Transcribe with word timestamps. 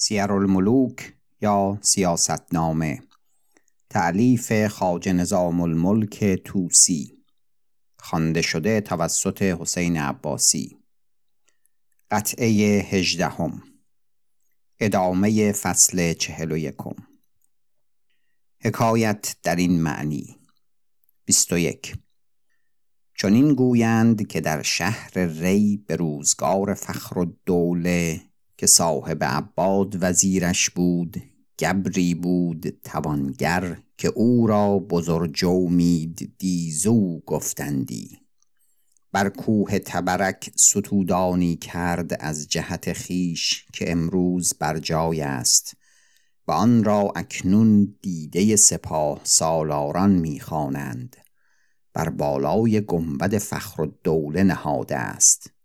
سیر 0.00 0.32
الملوک 0.32 1.14
یا 1.40 1.78
سیاستنامه. 1.82 3.02
تعلیف 3.90 4.66
خاج 4.66 5.08
نظام 5.08 5.60
الملک 5.60 6.24
توسی 6.24 7.18
خوانده 7.98 8.42
شده 8.42 8.80
توسط 8.80 9.42
حسین 9.42 9.96
عباسی. 9.96 10.78
قطعه 12.10 12.48
هجدهم. 12.90 13.62
ادامه 14.80 15.52
فصل 15.52 16.12
چهل 16.12 16.52
و 16.52 16.56
یکم. 16.56 16.94
حکایت 18.60 19.36
در 19.42 19.56
این 19.56 19.80
معنی. 19.80 20.36
بیست 21.24 21.52
و 21.52 21.58
یک. 21.58 21.96
چون 23.14 23.32
این 23.32 23.54
گویند 23.54 24.26
که 24.26 24.40
در 24.40 24.62
شهر 24.62 25.18
ری 25.18 25.76
به 25.76 25.96
روزگار 25.96 26.74
فخر 26.74 27.18
و 27.18 27.36
دوله 27.46 28.27
که 28.58 28.66
صاحب 28.66 29.24
عباد 29.24 29.96
وزیرش 30.00 30.70
بود 30.70 31.22
گبری 31.58 32.14
بود 32.14 32.68
توانگر 32.84 33.78
که 33.96 34.08
او 34.08 34.46
را 34.46 34.78
بزرجومید 34.78 36.32
دیزو 36.38 37.20
گفتندی. 37.26 38.18
بر 39.12 39.28
کوه 39.28 39.78
تبرک 39.78 40.50
ستودانی 40.56 41.56
کرد 41.56 42.16
از 42.20 42.48
جهت 42.48 42.92
خیش 42.92 43.66
که 43.72 43.92
امروز 43.92 44.54
بر 44.60 44.78
جای 44.78 45.20
است 45.20 45.76
و 46.48 46.52
آن 46.52 46.84
را 46.84 47.12
اکنون 47.16 47.96
دیده 48.02 48.56
سپاه 48.56 49.20
سالاران 49.24 50.10
می‌خوانند 50.10 51.16
بر 51.92 52.08
بالای 52.08 52.80
گنبد 52.80 53.38
فخر 53.38 53.82
و 53.82 53.86
دوله 54.04 54.42
نهاده 54.42 54.96
است. 54.96 55.57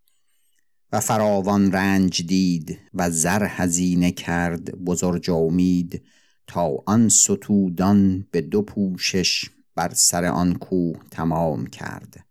و 0.93 0.99
فراوان 0.99 1.71
رنج 1.71 2.21
دید 2.21 2.79
و 2.93 3.09
زر 3.09 3.47
هزینه 3.49 4.11
کرد 4.11 4.75
بزرگ 4.75 5.29
امید 5.29 6.03
تا 6.47 6.71
آن 6.85 7.09
ستودان 7.09 8.27
به 8.31 8.41
دو 8.41 8.61
پوشش 8.61 9.49
بر 9.75 9.93
سر 9.93 10.25
آن 10.25 10.55
کوه 10.55 10.99
تمام 11.11 11.67
کرد. 11.67 12.25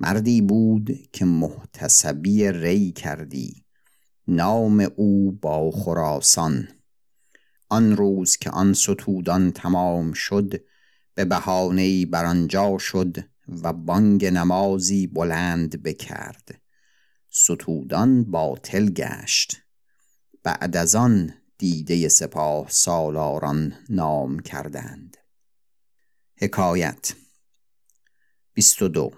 مردی 0.00 0.40
بود 0.40 0.90
که 1.12 1.24
محتسبی 1.24 2.48
ری 2.48 2.92
کردی. 2.92 3.64
نام 4.28 4.88
او 4.96 5.32
با 5.32 5.70
خراسان. 5.70 6.68
آن 7.68 7.96
روز 7.96 8.36
که 8.36 8.50
آن 8.50 8.72
ستودان 8.72 9.50
تمام 9.50 10.12
شد 10.12 10.64
به 11.14 11.24
بهانه 11.24 12.06
بر 12.06 12.24
آنجا 12.24 12.78
شد 12.78 13.16
و 13.62 13.72
بانگ 13.72 14.24
نمازی 14.24 15.06
بلند 15.06 15.82
بکرد. 15.82 16.61
ستودان 17.34 18.24
باطل 18.24 18.90
گشت. 18.90 19.56
بعد 20.42 20.76
از 20.76 20.94
آن 20.94 21.34
دیده 21.58 22.08
سپاه 22.08 22.70
سالاران 22.70 23.74
نام 23.88 24.38
کردند. 24.38 25.16
حکایت 26.36 27.14
22 28.52 29.12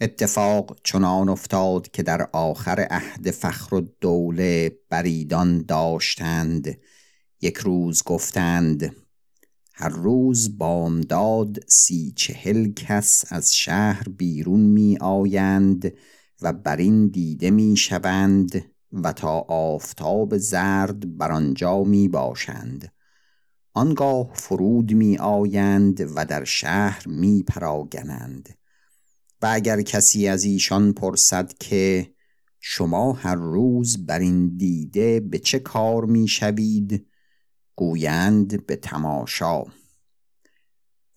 اتفاق 0.00 0.80
چنان 0.84 1.28
افتاد 1.28 1.90
که 1.90 2.02
در 2.02 2.28
آخر 2.32 2.86
عهد 2.90 3.30
فخر 3.30 3.74
و 3.74 3.80
دوله 4.00 4.78
بریدان 4.90 5.62
داشتند. 5.62 6.78
یک 7.40 7.56
روز 7.56 8.02
گفتند 8.02 8.96
هر 9.74 9.88
روز 9.88 10.58
بامداد 10.58 11.68
سی 11.68 12.12
چهل 12.16 12.72
کس 12.72 13.24
از 13.28 13.54
شهر 13.54 14.08
بیرون 14.08 14.60
می 14.60 14.98
آیند. 15.00 15.92
و 16.42 16.52
بر 16.52 16.76
این 16.76 17.08
دیده 17.08 17.50
می 17.50 17.76
شوند 17.76 18.64
و 18.92 19.12
تا 19.12 19.38
آفتاب 19.48 20.38
زرد 20.38 21.18
بر 21.18 21.32
آنجا 21.32 21.84
می 21.84 22.08
باشند 22.08 22.92
آنگاه 23.74 24.30
فرود 24.34 24.92
می 24.92 25.18
آیند 25.18 26.00
و 26.16 26.24
در 26.24 26.44
شهر 26.44 27.08
می 27.08 27.42
پراگنند 27.42 28.48
و 29.42 29.50
اگر 29.52 29.82
کسی 29.82 30.28
از 30.28 30.44
ایشان 30.44 30.92
پرسد 30.92 31.52
که 31.52 32.14
شما 32.60 33.12
هر 33.12 33.34
روز 33.34 34.06
بر 34.06 34.18
این 34.18 34.56
دیده 34.56 35.20
به 35.20 35.38
چه 35.38 35.58
کار 35.58 36.04
می 36.04 36.28
شوید 36.28 37.06
گویند 37.76 38.66
به 38.66 38.76
تماشا. 38.76 39.62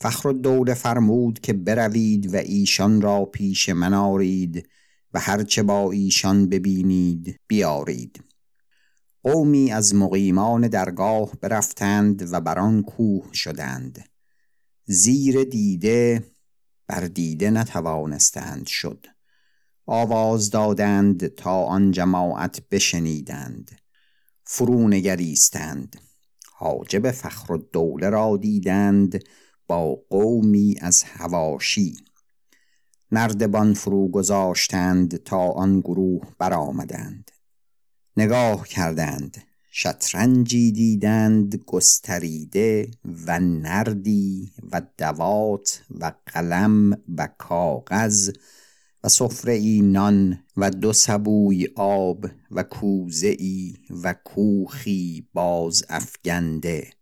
فخر 0.01 0.29
الدوله 0.29 0.73
فرمود 0.73 1.39
که 1.39 1.53
بروید 1.53 2.33
و 2.33 2.37
ایشان 2.37 3.01
را 3.01 3.25
پیش 3.25 3.69
من 3.69 3.93
آرید 3.93 4.69
و 5.13 5.19
هرچه 5.19 5.63
با 5.63 5.91
ایشان 5.91 6.49
ببینید 6.49 7.39
بیارید. 7.47 8.23
قومی 9.23 9.71
از 9.71 9.95
مقیمان 9.95 10.67
درگاه 10.67 11.31
برفتند 11.41 12.33
و 12.33 12.41
بر 12.41 12.59
آن 12.59 12.83
کوه 12.83 13.33
شدند. 13.33 14.05
زیر 14.85 15.43
دیده 15.43 16.23
بر 16.87 17.01
دیده 17.07 17.49
نتوانستند 17.49 18.67
شد. 18.67 19.05
آواز 19.85 20.49
دادند 20.49 21.27
تا 21.27 21.63
آن 21.63 21.91
جماعت 21.91 22.61
بشنیدند. 22.71 23.71
فرو 24.43 24.87
نگریستند. 24.87 25.95
حاجب 26.53 27.11
فخر 27.11 27.53
الدوله 27.53 28.09
را 28.09 28.37
دیدند 28.37 29.23
با 29.67 29.95
قومی 30.09 30.75
از 30.81 31.03
هواشی 31.03 31.93
نردبان 33.11 33.73
فرو 33.73 34.07
گذاشتند 34.07 35.15
تا 35.15 35.51
آن 35.51 35.79
گروه 35.79 36.21
برآمدند. 36.39 37.31
نگاه 38.17 38.67
کردند 38.67 39.37
شطرنجی 39.71 40.71
دیدند 40.71 41.55
گستریده 41.55 42.91
و 43.27 43.39
نردی 43.39 44.51
و 44.71 44.81
دوات 44.97 45.83
و 45.99 46.11
قلم 46.25 47.01
و 47.17 47.29
کاغذ 47.37 48.31
و 49.03 49.09
سفره 49.09 49.53
ای 49.53 49.81
نان 49.81 50.43
و 50.57 50.69
دو 50.69 50.93
سبوی 50.93 51.67
آب 51.75 52.25
و 52.51 52.63
کوزه 52.63 53.35
ای 53.39 53.73
و 54.03 54.13
کوخی 54.13 55.27
باز 55.33 55.83
افگنده 55.89 56.93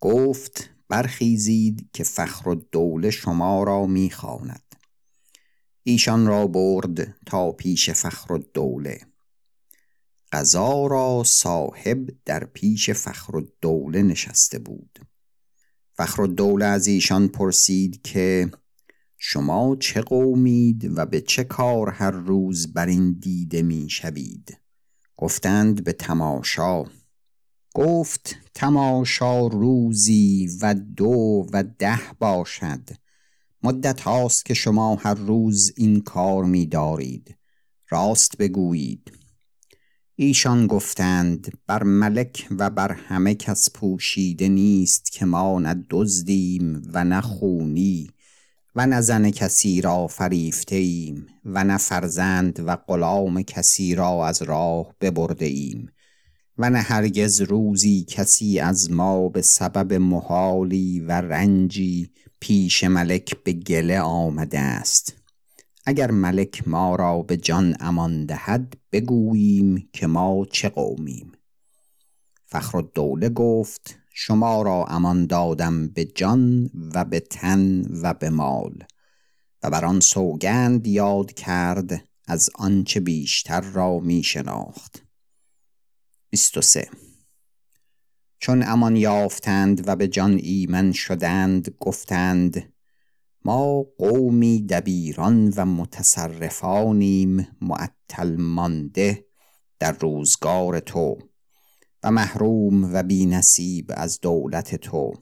گفت 0.00 0.70
برخیزید 0.88 1.88
که 1.92 2.04
فخر 2.04 2.50
الدوله 2.50 3.10
شما 3.10 3.64
را 3.64 3.86
می‌خواند. 3.86 4.65
ایشان 5.88 6.26
را 6.26 6.46
برد 6.46 7.16
تا 7.26 7.52
پیش 7.52 7.90
فخر 7.90 8.34
الدوله. 8.34 9.00
قضا 10.32 10.86
را 10.86 11.22
صاحب 11.26 12.08
در 12.24 12.44
پیش 12.44 12.90
فخر 12.90 13.36
الدوله 13.36 14.02
نشسته 14.02 14.58
بود. 14.58 14.98
فخر 15.92 16.22
الدوله 16.22 16.64
از 16.64 16.86
ایشان 16.86 17.28
پرسید 17.28 18.02
که 18.02 18.50
شما 19.18 19.76
چه 19.80 20.00
قومید 20.00 20.98
و 20.98 21.06
به 21.06 21.20
چه 21.20 21.44
کار 21.44 21.90
هر 21.90 22.10
روز 22.10 22.72
بر 22.72 22.86
این 22.86 23.12
دیده 23.20 23.62
می 23.62 23.90
شوید؟ 23.90 24.58
گفتند 25.16 25.84
به 25.84 25.92
تماشا. 25.92 26.84
گفت 27.74 28.36
تماشا 28.54 29.46
روزی 29.46 30.50
و 30.62 30.74
دو 30.74 31.46
و 31.52 31.64
ده 31.78 32.00
باشد. 32.18 33.05
مدت 33.62 34.00
هاست 34.00 34.44
که 34.44 34.54
شما 34.54 34.94
هر 34.94 35.14
روز 35.14 35.72
این 35.76 36.00
کار 36.00 36.44
می 36.44 36.66
دارید 36.66 37.36
راست 37.88 38.36
بگویید. 38.38 39.12
ایشان 40.18 40.66
گفتند 40.66 41.58
بر 41.66 41.82
ملک 41.82 42.46
و 42.58 42.70
بر 42.70 42.92
همه 42.92 43.34
کس 43.34 43.70
پوشیده 43.74 44.48
نیست 44.48 45.12
که 45.12 45.24
ما 45.24 45.58
نه 45.58 45.84
دزدیم 45.90 46.82
و 46.92 47.04
نه 47.04 47.20
خونی 47.20 48.10
و 48.76 48.86
نه 48.86 49.00
زن 49.00 49.30
کسی 49.30 49.80
را 49.80 50.06
فریفته 50.06 50.76
ایم 50.76 51.26
و 51.44 51.64
نه 51.64 51.78
فرزند 51.78 52.60
و 52.66 52.76
غلام 52.76 53.42
کسی 53.42 53.94
را 53.94 54.26
از 54.26 54.42
راه 54.42 54.94
ببرده 55.00 55.46
ایم 55.46 55.90
و 56.58 56.70
نه 56.70 56.78
هرگز 56.78 57.40
روزی 57.40 58.04
کسی 58.08 58.58
از 58.58 58.90
ما 58.90 59.28
به 59.28 59.42
سبب 59.42 59.92
محالی 59.92 61.00
و 61.00 61.12
رنجی 61.12 62.10
پیش 62.40 62.84
ملک 62.84 63.42
به 63.44 63.52
گله 63.52 64.00
آمده 64.00 64.58
است. 64.58 65.16
اگر 65.86 66.10
ملک 66.10 66.68
ما 66.68 66.96
را 66.96 67.22
به 67.22 67.36
جان 67.36 67.76
امان 67.80 68.26
دهد 68.26 68.74
بگوییم 68.92 69.88
که 69.92 70.06
ما 70.06 70.46
چه 70.52 70.68
قومیم. 70.68 71.32
فخر 72.46 72.76
الدوله 72.78 73.28
گفت 73.28 73.98
شما 74.14 74.62
را 74.62 74.84
امان 74.84 75.26
دادم 75.26 75.88
به 75.88 76.04
جان 76.04 76.70
و 76.94 77.04
به 77.04 77.20
تن 77.20 77.82
و 78.02 78.14
به 78.14 78.30
مال. 78.30 78.84
و 79.62 79.70
بر 79.70 79.84
آن 79.84 80.00
سوگند 80.00 80.86
یاد 80.86 81.32
کرد 81.32 82.08
از 82.26 82.50
آنچه 82.54 83.00
بیشتر 83.00 83.60
را 83.60 83.98
می 83.98 84.22
شناخت 84.22 85.02
23 86.30 86.88
چون 88.46 88.62
امان 88.62 88.96
یافتند 88.96 89.88
و 89.88 89.96
به 89.96 90.08
جان 90.08 90.40
ایمن 90.42 90.92
شدند 90.92 91.74
گفتند 91.80 92.72
ما 93.44 93.82
قومی 93.98 94.66
دبیران 94.66 95.52
و 95.56 95.64
متصرفانیم 95.64 97.48
معطل 97.60 98.36
مانده 98.36 99.26
در 99.78 99.92
روزگار 99.92 100.80
تو 100.80 101.18
و 102.02 102.10
محروم 102.10 102.94
و 102.94 103.02
بی 103.02 103.26
نصیب 103.26 103.92
از 103.94 104.20
دولت 104.20 104.74
تو. 104.74 105.12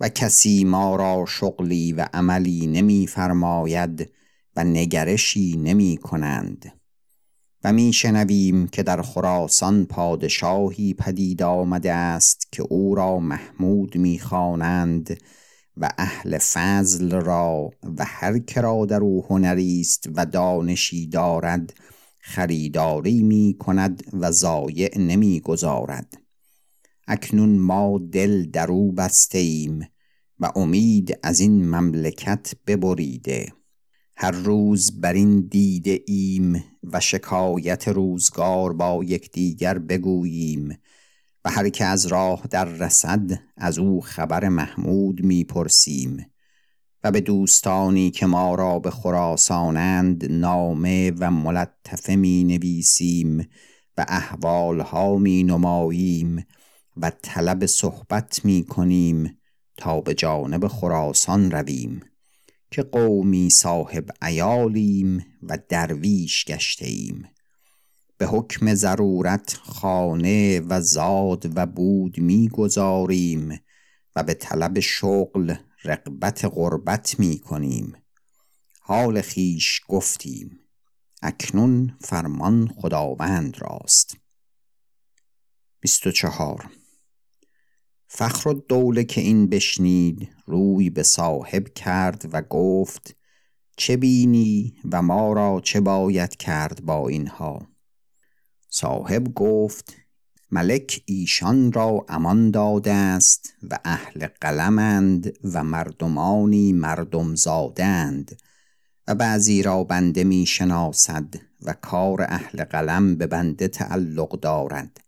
و 0.00 0.08
کسی 0.08 0.64
ما 0.64 0.96
را 0.96 1.24
شغلی 1.28 1.92
و 1.92 2.08
عملی 2.12 2.66
نمی 2.66 3.06
فرماید 3.06 4.12
و 4.56 4.64
نگرشی 4.64 5.56
نمی 5.56 5.96
کنند 5.96 6.72
و 7.64 7.72
می 7.72 7.92
شنویم 7.92 8.66
که 8.66 8.82
در 8.82 9.02
خراسان 9.02 9.84
پادشاهی 9.84 10.94
پدید 10.94 11.42
آمده 11.42 11.92
است 11.92 12.52
که 12.52 12.62
او 12.62 12.94
را 12.94 13.18
محمود 13.18 13.96
می 13.96 14.18
خوانند 14.18 15.20
و 15.76 15.90
اهل 15.98 16.38
فضل 16.38 17.10
را 17.10 17.70
و 17.98 18.04
هر 18.06 18.38
کرا 18.38 18.86
در 18.86 19.00
او 19.00 19.26
هنری 19.30 19.80
است 19.80 20.08
و 20.14 20.26
دانشی 20.26 21.06
دارد 21.06 21.74
خریداری 22.18 23.22
می 23.22 23.56
کند 23.58 24.02
و 24.12 24.30
ضایع 24.30 24.98
نمی 24.98 25.40
گذارد 25.40 26.14
اکنون 27.06 27.58
ما 27.58 28.00
دل 28.12 28.50
در 28.50 28.70
او 28.70 28.92
بسته 28.92 29.38
ایم 29.38 29.88
و 30.40 30.52
امید 30.56 31.18
از 31.22 31.40
این 31.40 31.68
مملکت 31.68 32.52
ببریده. 32.66 33.52
هر 34.16 34.30
روز 34.30 35.00
بر 35.00 35.12
این 35.12 35.40
دیده 35.40 36.00
ایم 36.06 36.64
و 36.82 37.00
شکایت 37.00 37.88
روزگار 37.88 38.72
با 38.72 39.04
یکدیگر 39.04 39.78
بگوییم 39.78 40.78
و 41.44 41.50
هر 41.50 41.68
که 41.68 41.84
از 41.84 42.06
راه 42.06 42.46
در 42.50 42.64
رسد 42.64 43.40
از 43.56 43.78
او 43.78 44.00
خبر 44.00 44.48
محمود 44.48 45.22
می‌پرسیم 45.22 46.26
و 47.04 47.10
به 47.10 47.20
دوستانی 47.20 48.10
که 48.10 48.26
ما 48.26 48.54
را 48.54 48.78
به 48.78 48.90
خراسانند 48.90 50.32
نامه 50.32 51.12
و 51.18 51.30
ملطفه 51.30 52.16
می 52.16 52.44
نویسیم 52.44 53.48
و 53.96 54.04
احوالها 54.08 55.16
می 55.16 55.42
نماییم 55.42 56.46
و 56.96 57.12
طلب 57.22 57.66
صحبت 57.66 58.44
می 58.44 58.64
کنیم 58.64 59.38
تا 59.76 60.00
به 60.00 60.14
جانب 60.14 60.68
خراسان 60.68 61.50
رویم. 61.50 62.00
که 62.74 62.82
قومی 62.82 63.50
صاحب 63.50 64.10
ایالیم 64.22 65.26
و 65.42 65.58
درویش 65.68 66.44
گشته 66.44 66.86
ایم. 66.86 67.28
به 68.18 68.26
حکم 68.26 68.74
ضرورت 68.74 69.56
خانه 69.62 70.60
و 70.60 70.80
زاد 70.80 71.52
و 71.56 71.66
بود 71.66 72.18
می‌گذاریم 72.18 73.60
و 74.16 74.22
به 74.22 74.34
طلب 74.34 74.80
شغل 74.80 75.54
رقبت 75.84 76.44
غربت 76.44 77.20
می 77.20 77.38
کنیم. 77.38 77.92
حال 78.80 79.20
خیش 79.20 79.80
گفتیم 79.88 80.58
اکنون 81.22 81.96
فرمان 82.00 82.68
خداوند 82.76 83.56
راست. 83.58 84.16
24 85.80 86.70
فخر 88.16 88.52
دوله 88.68 89.04
که 89.04 89.20
این 89.20 89.48
بشنید 89.48 90.28
روی 90.46 90.90
به 90.90 91.02
صاحب 91.02 91.68
کرد 91.68 92.28
و 92.32 92.42
گفت 92.42 93.16
چه 93.76 93.96
بینی 93.96 94.74
و 94.92 95.02
ما 95.02 95.32
را 95.32 95.60
چه 95.64 95.80
باید 95.80 96.36
کرد 96.36 96.84
با 96.84 97.08
اینها؟ 97.08 97.68
صاحب 98.68 99.34
گفت 99.34 99.96
ملک 100.50 101.02
ایشان 101.06 101.72
را 101.72 102.06
امان 102.08 102.50
داده 102.50 102.92
است 102.92 103.54
و 103.70 103.78
اهل 103.84 104.26
قلمند 104.40 105.38
و 105.52 105.64
مردمانی 105.64 106.72
مردم 106.72 107.34
زادند 107.34 108.42
و 109.08 109.14
بعضی 109.14 109.62
را 109.62 109.84
بنده 109.84 110.24
می 110.24 110.46
شناسد 110.46 111.34
و 111.62 111.72
کار 111.72 112.22
اهل 112.22 112.64
قلم 112.64 113.16
به 113.16 113.26
بنده 113.26 113.68
تعلق 113.68 114.40
دارد. 114.40 115.03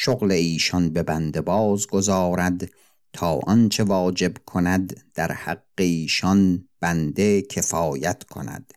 شغل 0.00 0.32
ایشان 0.32 0.90
به 0.90 1.02
بنده 1.02 1.40
باز 1.40 1.86
گذارد 1.86 2.70
تا 3.12 3.40
آنچه 3.46 3.84
واجب 3.84 4.32
کند 4.46 5.12
در 5.14 5.32
حق 5.32 5.62
ایشان 5.78 6.68
بنده 6.80 7.42
کفایت 7.42 8.24
کند. 8.24 8.74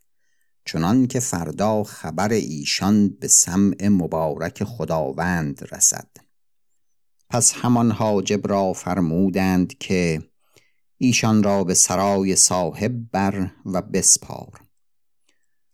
چنان 0.66 1.08
که 1.08 1.20
فردا 1.20 1.84
خبر 1.84 2.30
ایشان 2.32 3.10
به 3.10 3.28
سمع 3.28 3.88
مبارک 3.88 4.64
خداوند 4.64 5.68
رسد. 5.72 6.08
پس 7.30 7.54
همان 7.54 7.92
حاجب 7.92 8.48
را 8.48 8.74
فرمودند 8.74 9.78
که 9.78 10.22
ایشان 10.98 11.44
را 11.44 11.64
به 11.64 11.74
سرای 11.74 12.36
صاحب 12.36 13.12
بر 13.12 13.52
و 13.66 13.82
بسپار. 13.82 14.61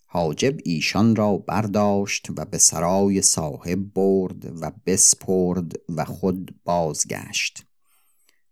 حاجب 0.09 0.57
ایشان 0.65 1.15
را 1.15 1.37
برداشت 1.37 2.27
و 2.37 2.45
به 2.45 2.57
سرای 2.57 3.21
صاحب 3.21 3.93
برد 3.93 4.61
و 4.61 4.71
بسپرد 4.85 5.71
و 5.89 6.05
خود 6.05 6.59
بازگشت. 6.63 7.65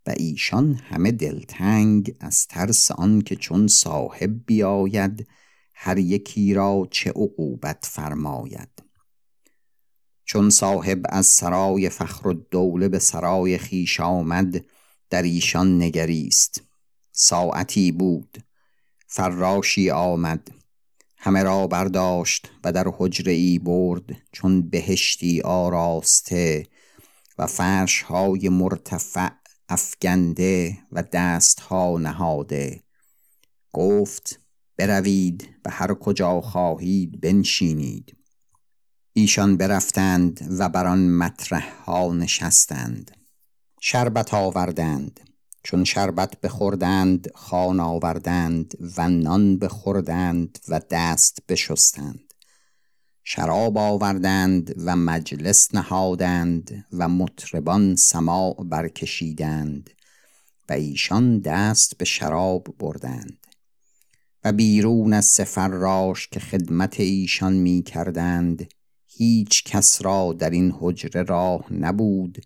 و 0.06 0.14
ایشان 0.18 0.74
همه 0.74 1.12
دلتنگ 1.12 2.16
از 2.20 2.48
ترس 2.48 2.92
آنکه 2.92 3.36
چون 3.36 3.68
صاحب 3.68 4.46
بیاید 4.46 5.28
هر 5.74 5.98
یکی 5.98 6.54
را 6.54 6.88
چه 6.92 7.10
عقوبت 7.10 7.90
فرماید. 7.92 8.84
چون 10.26 10.50
صاحب 10.50 11.02
از 11.10 11.26
سرای 11.26 11.90
فخر 11.90 12.28
الدوله 12.28 12.90
به 12.90 13.00
سرای 13.00 13.58
خیش 13.58 14.00
آمد 14.00 14.66
در 15.10 15.24
ایشان 15.24 15.82
نگریست. 15.82 16.62
ساعتی 17.12 17.92
بود. 17.92 18.44
فراشی 19.08 19.90
آمد. 19.90 20.65
همه 21.26 21.44
را 21.44 21.68
برداشت 21.68 22.52
و 22.64 22.72
در 22.72 22.86
حجره 22.98 23.34
ای 23.34 23.60
برد 23.60 24.04
چون 24.32 24.70
بهشتی 24.70 25.42
آراسته 25.42 26.68
و 27.38 27.48
فرش 27.48 28.02
های 28.02 28.50
مرتفع 28.50 29.30
افگنده 29.70 30.78
و 30.92 31.04
دست 31.04 31.60
ها 31.60 31.98
نهاده. 31.98 32.84
گفت 33.74 34.40
بروید 34.78 35.50
و 35.66 35.70
هر 35.70 35.94
کجا 35.94 36.42
خواهید 36.42 37.22
بنشینید. 37.22 38.18
ایشان 39.14 39.58
برفتند 39.58 40.56
و 40.60 40.70
بر 40.70 40.88
آن 40.88 41.10
مطرح 41.10 41.84
ها 41.86 42.14
نشستند. 42.14 43.12
شربت 43.82 44.34
آوردند. 44.34 45.20
چون 45.66 45.84
شربت 45.84 46.42
بخوردند 46.42 47.28
خان 47.36 47.80
آوردند 47.80 48.78
و 48.98 49.10
نان 49.10 49.58
بخوردند 49.58 50.60
و 50.68 50.82
دست 50.90 51.40
بشستند. 51.50 52.34
شراب 53.24 53.78
آوردند 53.78 54.76
و 54.86 54.96
مجلس 54.96 55.76
نهادند 55.76 56.86
و 56.94 57.10
مطربان 57.10 57.96
سماع 57.96 58.64
برکشیدند 58.64 59.90
و 60.70 60.74
ایشان 60.74 61.40
دست 61.40 61.98
به 61.98 62.06
شراب 62.06 62.76
بردند. 62.80 63.48
و 64.44 64.52
بیرون 64.52 65.14
از 65.14 65.26
سفراش 65.26 66.28
که 66.28 66.40
خدمت 66.40 67.00
ایشان 67.00 67.54
می 67.54 67.84
کردند 67.84 68.68
هیچ 69.08 69.64
کس 69.64 70.02
را 70.02 70.34
در 70.34 70.50
این 70.50 70.76
حجره 70.80 71.24
راه 71.24 71.74
نبود 71.74 72.46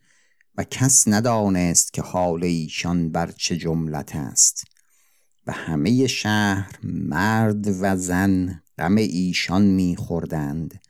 و 0.59 0.63
کس 0.63 1.07
ندانست 1.07 1.93
که 1.93 2.01
حال 2.01 2.43
ایشان 2.43 3.11
بر 3.11 3.31
چه 3.31 3.57
جملت 3.57 4.15
است 4.15 4.63
و 5.47 5.51
همه 5.51 6.07
شهر 6.07 6.79
مرد 6.83 7.67
و 7.81 7.95
زن 7.95 8.63
غم 8.77 8.95
ایشان 8.95 9.61
میخوردند 9.61 10.81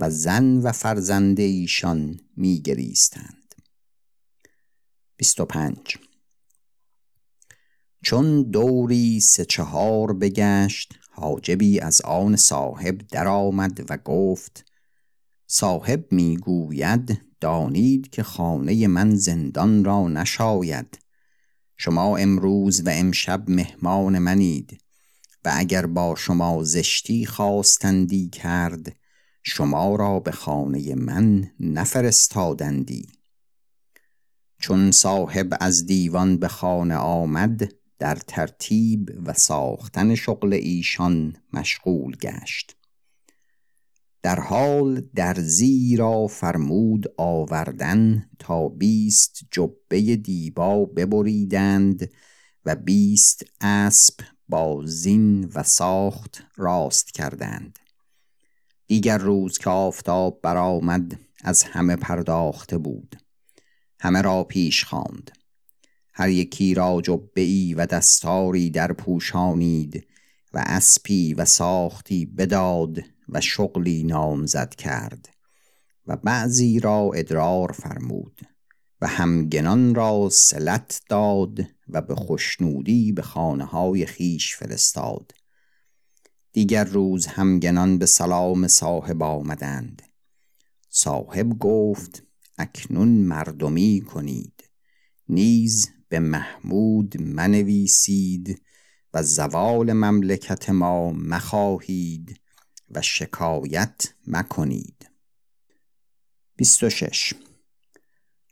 و 0.00 0.10
زن 0.10 0.56
و 0.56 0.72
فرزند 0.72 1.40
ایشان 1.40 2.20
میگریستند. 2.36 3.54
25 5.16 5.96
چون 8.02 8.42
دوری 8.42 9.20
سه 9.20 9.44
چهار 9.44 10.12
بگشت 10.12 10.94
حاجبی 11.10 11.80
از 11.80 12.00
آن 12.00 12.36
صاحب 12.36 12.98
درآمد 12.98 13.90
و 13.90 13.96
گفت 13.96 14.64
صاحب 15.46 16.12
می‌گوید 16.12 17.27
دانید 17.40 18.10
که 18.10 18.22
خانه 18.22 18.86
من 18.86 19.14
زندان 19.14 19.84
را 19.84 20.08
نشاید. 20.08 20.98
شما 21.76 22.16
امروز 22.16 22.86
و 22.86 22.88
امشب 22.92 23.50
مهمان 23.50 24.18
منید 24.18 24.80
و 25.44 25.52
اگر 25.54 25.86
با 25.86 26.14
شما 26.14 26.64
زشتی 26.64 27.26
خواستندی 27.26 28.28
کرد 28.28 28.96
شما 29.42 29.96
را 29.96 30.20
به 30.20 30.30
خانه 30.30 30.94
من 30.94 31.50
نفرستادندی. 31.60 33.08
چون 34.60 34.90
صاحب 34.90 35.56
از 35.60 35.86
دیوان 35.86 36.36
به 36.36 36.48
خانه 36.48 36.96
آمد 36.96 37.72
در 37.98 38.14
ترتیب 38.14 39.10
و 39.24 39.32
ساختن 39.32 40.14
شغل 40.14 40.52
ایشان 40.52 41.36
مشغول 41.52 42.16
گشت. 42.16 42.77
در 44.22 44.40
حال 44.40 45.00
درزی 45.14 45.96
را 45.96 46.26
فرمود 46.26 47.06
آوردن 47.16 48.30
تا 48.38 48.68
بیست 48.68 49.40
جبه 49.50 50.16
دیبا 50.16 50.84
ببریدند 50.84 52.10
و 52.64 52.76
بیست 52.76 53.44
اسب 53.60 54.14
با 54.48 54.82
زین 54.86 55.44
و 55.54 55.62
ساخت 55.62 56.44
راست 56.56 57.10
کردند. 57.10 57.78
دیگر 58.86 59.18
روز 59.18 59.58
که 59.58 59.70
آفتاب 59.70 60.40
برآمد 60.42 61.18
از 61.44 61.62
همه 61.62 61.96
پرداخته 61.96 62.78
بود. 62.78 63.16
همه 64.00 64.22
را 64.22 64.44
پیش 64.44 64.84
خواند. 64.84 65.30
هر 66.12 66.28
یکی 66.28 66.74
را 66.74 67.00
جبه 67.04 67.40
ای 67.40 67.74
و 67.74 67.86
دستاری 67.86 68.70
در 68.70 68.92
پوشانید 68.92 70.06
و 70.52 70.62
اسبی 70.66 71.34
و 71.34 71.44
ساختی 71.44 72.26
بداد 72.26 72.98
و 73.28 73.40
شغلی 73.40 74.04
نامزد 74.04 74.74
کرد 74.74 75.28
و 76.06 76.16
بعضی 76.16 76.80
را 76.80 77.10
ادرار 77.14 77.72
فرمود 77.72 78.40
و 79.00 79.06
همگنان 79.06 79.94
را 79.94 80.28
سلت 80.32 81.00
داد 81.08 81.60
و 81.88 82.02
به 82.02 82.14
خوشنودی 82.14 83.12
به 83.12 83.22
خانه 83.22 83.64
های 83.64 84.06
خیش 84.06 84.56
فرستاد. 84.56 85.32
دیگر 86.52 86.84
روز 86.84 87.26
همگنان 87.26 87.98
به 87.98 88.06
سلام 88.06 88.68
صاحب 88.68 89.22
آمدند. 89.22 90.02
صاحب 90.88 91.58
گفت 91.58 92.22
اکنون 92.58 93.08
مردمی 93.08 94.00
کنید. 94.00 94.64
نیز 95.28 95.88
به 96.08 96.18
محمود 96.18 97.22
منویسید 97.22 98.62
و 99.14 99.22
زوال 99.22 99.92
مملکت 99.92 100.70
ما 100.70 101.12
مخواهید 101.12 102.40
و 102.90 103.02
شکایت 103.02 104.14
مکنید. 104.26 105.10
26 106.56 107.34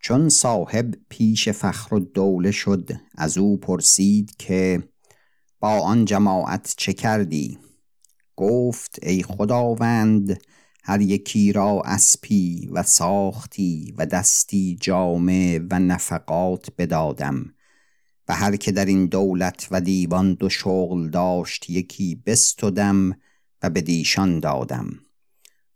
چون 0.01 0.29
صاحب 0.29 0.95
پیش 1.09 1.49
فخر 1.49 1.95
و 1.95 2.01
دوله 2.01 2.51
شد 2.51 2.91
از 3.15 3.39
او 3.39 3.57
پرسید 3.57 4.37
که 4.37 4.89
با 5.61 5.69
آن 5.69 6.05
جماعت 6.05 6.75
چه 6.77 6.93
کردی؟ 6.93 7.59
گفت 8.37 8.99
ای 9.03 9.23
خداوند 9.23 10.41
هر 10.85 11.01
یکی 11.01 11.53
را 11.53 11.83
اسپی 11.85 12.69
و 12.73 12.83
ساختی 12.83 13.95
و 13.99 14.07
دستی 14.07 14.79
جامه 14.81 15.59
و 15.71 15.79
نفقات 15.79 16.69
بدادم 16.79 17.55
و 18.29 18.35
هر 18.35 18.57
که 18.57 18.73
در 18.73 18.85
این 18.85 19.07
دولت 19.07 19.69
و 19.71 19.81
دیوان 19.81 20.35
دو 20.35 20.49
شغل 20.49 21.09
داشت 21.09 21.71
یکی 21.71 22.23
بستدم 22.27 23.13
و 23.63 23.71
به 23.71 23.81
دیشان 23.81 24.41
دادم 24.41 25.07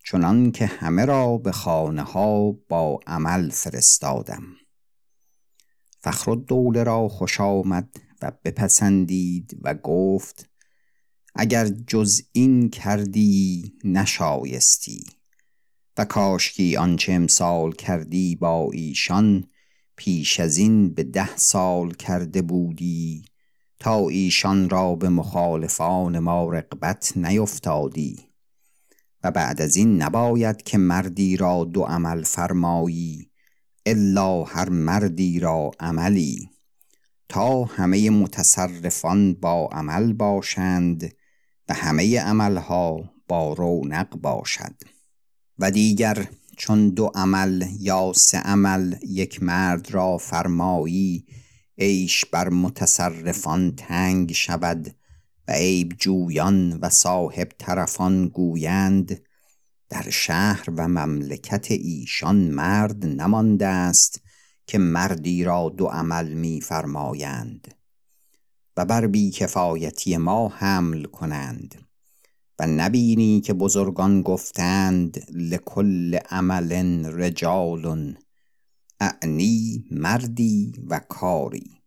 چنان 0.05 0.53
که 0.53 0.67
همه 0.67 1.05
را 1.05 1.39
به 1.39 1.53
خانه 1.53 2.03
ها 2.03 2.51
با 2.51 3.01
عمل 3.07 3.51
فرستادم. 3.51 4.43
فخر 6.03 6.35
دوله 6.35 6.83
را 6.83 7.09
خوش 7.09 7.41
آمد 7.41 7.89
و 8.23 8.33
بپسندید 8.45 9.59
و 9.63 9.75
گفت 9.75 10.51
اگر 11.35 11.69
جز 11.69 12.23
این 12.33 12.71
کردی 12.71 13.73
نشایستی 13.85 15.05
و 15.99 16.05
کاشکی 16.05 16.77
آنچه 16.77 17.13
امسال 17.13 17.73
کردی 17.73 18.37
با 18.37 18.71
ایشان 18.73 19.45
پیش 19.97 20.41
از 20.41 20.57
این 20.57 20.95
به 20.95 21.03
ده 21.03 21.37
سال 21.37 21.95
کرده 21.95 22.43
بودی. 22.43 23.25
تا 23.81 24.09
ایشان 24.09 24.71
را 24.71 24.95
به 24.95 25.09
مخالفان 25.09 26.19
ما 26.19 26.51
رقبت 26.51 27.13
نیفتادی 27.17 28.19
و 29.25 29.31
بعد 29.31 29.63
از 29.63 29.77
این 29.77 30.03
نباید 30.03 30.63
که 30.63 30.79
مردی 30.79 31.37
را 31.37 31.65
دو 31.65 31.83
عمل 31.83 32.23
فرمایی 32.23 33.31
الا 33.87 34.45
هر 34.45 34.69
مردی 34.69 35.41
را 35.41 35.71
عملی. 35.81 36.51
تا 37.29 37.65
همه 37.65 38.11
متصرفان 38.11 39.35
با 39.35 39.69
عمل 39.73 40.13
باشند 40.13 41.13
و 41.69 41.75
همه 41.75 42.21
عملها 42.21 43.11
با 43.29 43.53
رونق 43.53 44.17
باشد. 44.17 44.75
و 45.59 45.71
دیگر 45.71 46.29
چون 46.57 46.89
دو 46.89 47.11
عمل 47.15 47.67
یا 47.79 48.13
سه 48.17 48.39
عمل 48.39 48.95
یک 49.03 49.43
مرد 49.43 49.91
را 49.91 50.19
فرمایی 50.19 51.27
عیش 51.81 52.25
بر 52.25 52.49
متصرفان 52.49 53.77
تنگ 53.77 54.33
شود 54.33 54.95
و 55.49 55.53
عیب 55.53 55.93
جویان 55.99 56.79
و 56.83 56.89
صاحب 56.89 57.49
طرفان 57.59 58.29
گویند 58.29 59.23
در 59.89 60.11
شهر 60.11 60.71
و 60.77 60.89
مملکت 60.89 61.71
ایشان 61.71 62.37
مرد 62.37 63.07
نمانده 63.07 63.67
است 63.67 64.21
که 64.67 64.79
مردی 64.79 65.45
را 65.45 65.69
دو 65.77 65.87
عمل 65.87 66.33
می 66.33 66.61
فرمایند 66.61 67.75
و 68.77 68.85
بر 68.85 69.07
بیکفایتی 69.07 70.17
ما 70.17 70.49
حمل 70.49 71.05
کنند 71.05 71.75
و 72.59 72.67
نبینی 72.67 73.41
که 73.41 73.53
بزرگان 73.53 74.23
گفتند 74.23 75.27
لکل 75.33 76.19
عمل 76.31 76.73
رجال 77.07 77.87
اعنی 79.01 79.85
مردی 79.91 80.73
و 80.89 80.99
کاری. 80.99 81.81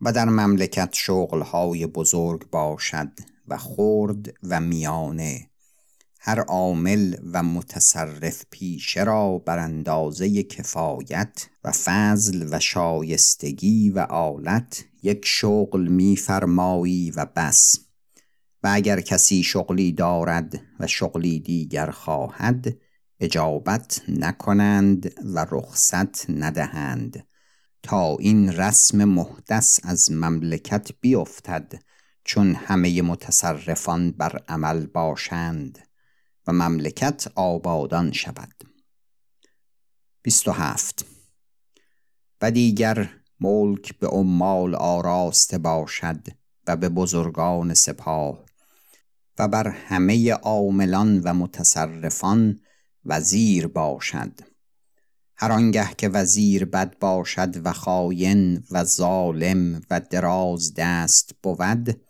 و 0.00 0.12
در 0.12 0.24
مملکت 0.24 0.90
شغلهای 0.92 1.86
بزرگ 1.86 2.50
باشد 2.50 3.10
و 3.48 3.56
خرد 3.56 4.34
و 4.42 4.60
میانه. 4.60 5.50
هر 6.20 6.40
عامل 6.40 7.16
و 7.32 7.42
متصرف 7.42 8.44
پیشه 8.50 9.04
را 9.04 9.38
بر 9.38 9.58
اندازه 9.58 10.42
کفایت 10.42 11.48
و 11.64 11.72
فضل 11.72 12.48
و 12.50 12.60
شایستگی 12.60 13.90
و 13.90 13.98
آلت 13.98 14.84
یک 15.02 15.20
شغل 15.24 15.88
میفرمایی 15.88 17.10
و 17.10 17.26
بس. 17.36 17.76
و 18.62 18.70
اگر 18.72 19.00
کسی 19.00 19.42
شغلی 19.42 19.92
دارد 19.92 20.60
و 20.80 20.86
شغلی 20.86 21.40
دیگر 21.40 21.90
خواهد 21.90 22.76
اجابت 23.20 24.02
نکنند 24.08 25.14
و 25.34 25.46
رخصت 25.50 26.30
ندهند 26.30 27.26
تا 27.82 28.16
این 28.16 28.52
رسم 28.52 29.04
محدث 29.04 29.80
از 29.82 30.12
مملکت 30.12 30.90
بیفتد 31.00 31.82
چون 32.24 32.54
همه 32.54 33.02
متصرفان 33.02 34.10
بر 34.10 34.42
عمل 34.48 34.86
باشند 34.86 35.78
و 36.46 36.52
مملکت 36.52 37.28
آبادان 37.34 38.12
شود. 38.12 38.54
27 40.22 41.04
و 42.42 42.50
دیگر 42.50 43.10
ملک 43.40 43.98
به 43.98 44.06
عمال 44.06 44.74
آراسته 44.74 45.58
باشد 45.58 46.26
و 46.66 46.76
به 46.76 46.88
بزرگان 46.88 47.74
سپاه 47.74 48.44
و 49.38 49.48
بر 49.48 49.68
همه 49.68 50.32
عاملان 50.32 51.20
و 51.20 51.34
متصرفان 51.34 52.60
وزیر 53.04 53.66
باشد. 53.66 54.40
هر 55.36 55.52
آنگه 55.52 55.88
که 55.98 56.08
وزیر 56.08 56.64
بد 56.64 56.98
باشد 56.98 57.66
و 57.66 57.72
خاین 57.72 58.64
و 58.70 58.84
ظالم 58.84 59.80
و 59.90 60.00
دراز 60.00 60.74
دست 60.76 61.34
بود 61.42 62.00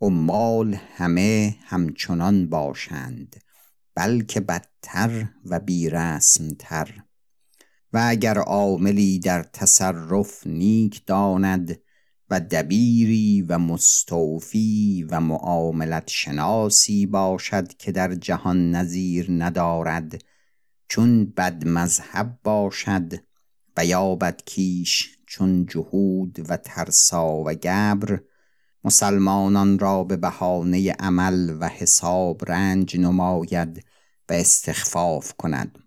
عمال 0.00 0.74
همه 0.74 1.56
همچنان 1.62 2.48
باشند 2.48 3.36
بلکه 3.94 4.40
بدتر 4.40 5.28
و 5.44 5.60
بیرسمتر. 5.60 7.02
و 7.92 8.02
اگر 8.06 8.38
عاملی 8.38 9.18
در 9.18 9.42
تصرف 9.42 10.46
نیک 10.46 11.06
داند 11.06 11.80
و 12.30 12.40
دبیری 12.40 13.42
و 13.42 13.58
مستوفی 13.58 15.06
و 15.10 15.20
معاملت 15.20 16.08
شناسی 16.08 17.06
باشد 17.06 17.68
که 17.76 17.92
در 17.92 18.14
جهان 18.14 18.70
نظیر 18.70 19.26
ندارد 19.30 20.24
چون 20.88 21.24
بد 21.24 21.68
مذهب 21.68 22.38
باشد 22.44 23.12
و 23.76 23.84
یا 23.84 24.14
بدکیش 24.14 25.18
چون 25.26 25.66
جهود 25.66 26.50
و 26.50 26.56
ترسا 26.56 27.26
و 27.26 27.54
گبر. 27.54 28.20
مسلمانان 28.84 29.78
را 29.78 30.04
به 30.04 30.16
بهانه 30.16 30.92
عمل 30.92 31.56
و 31.60 31.68
حساب 31.68 32.50
رنج 32.50 32.96
نماید 32.96 33.84
و 34.28 34.32
استخفاف 34.32 35.32
کند. 35.32 35.78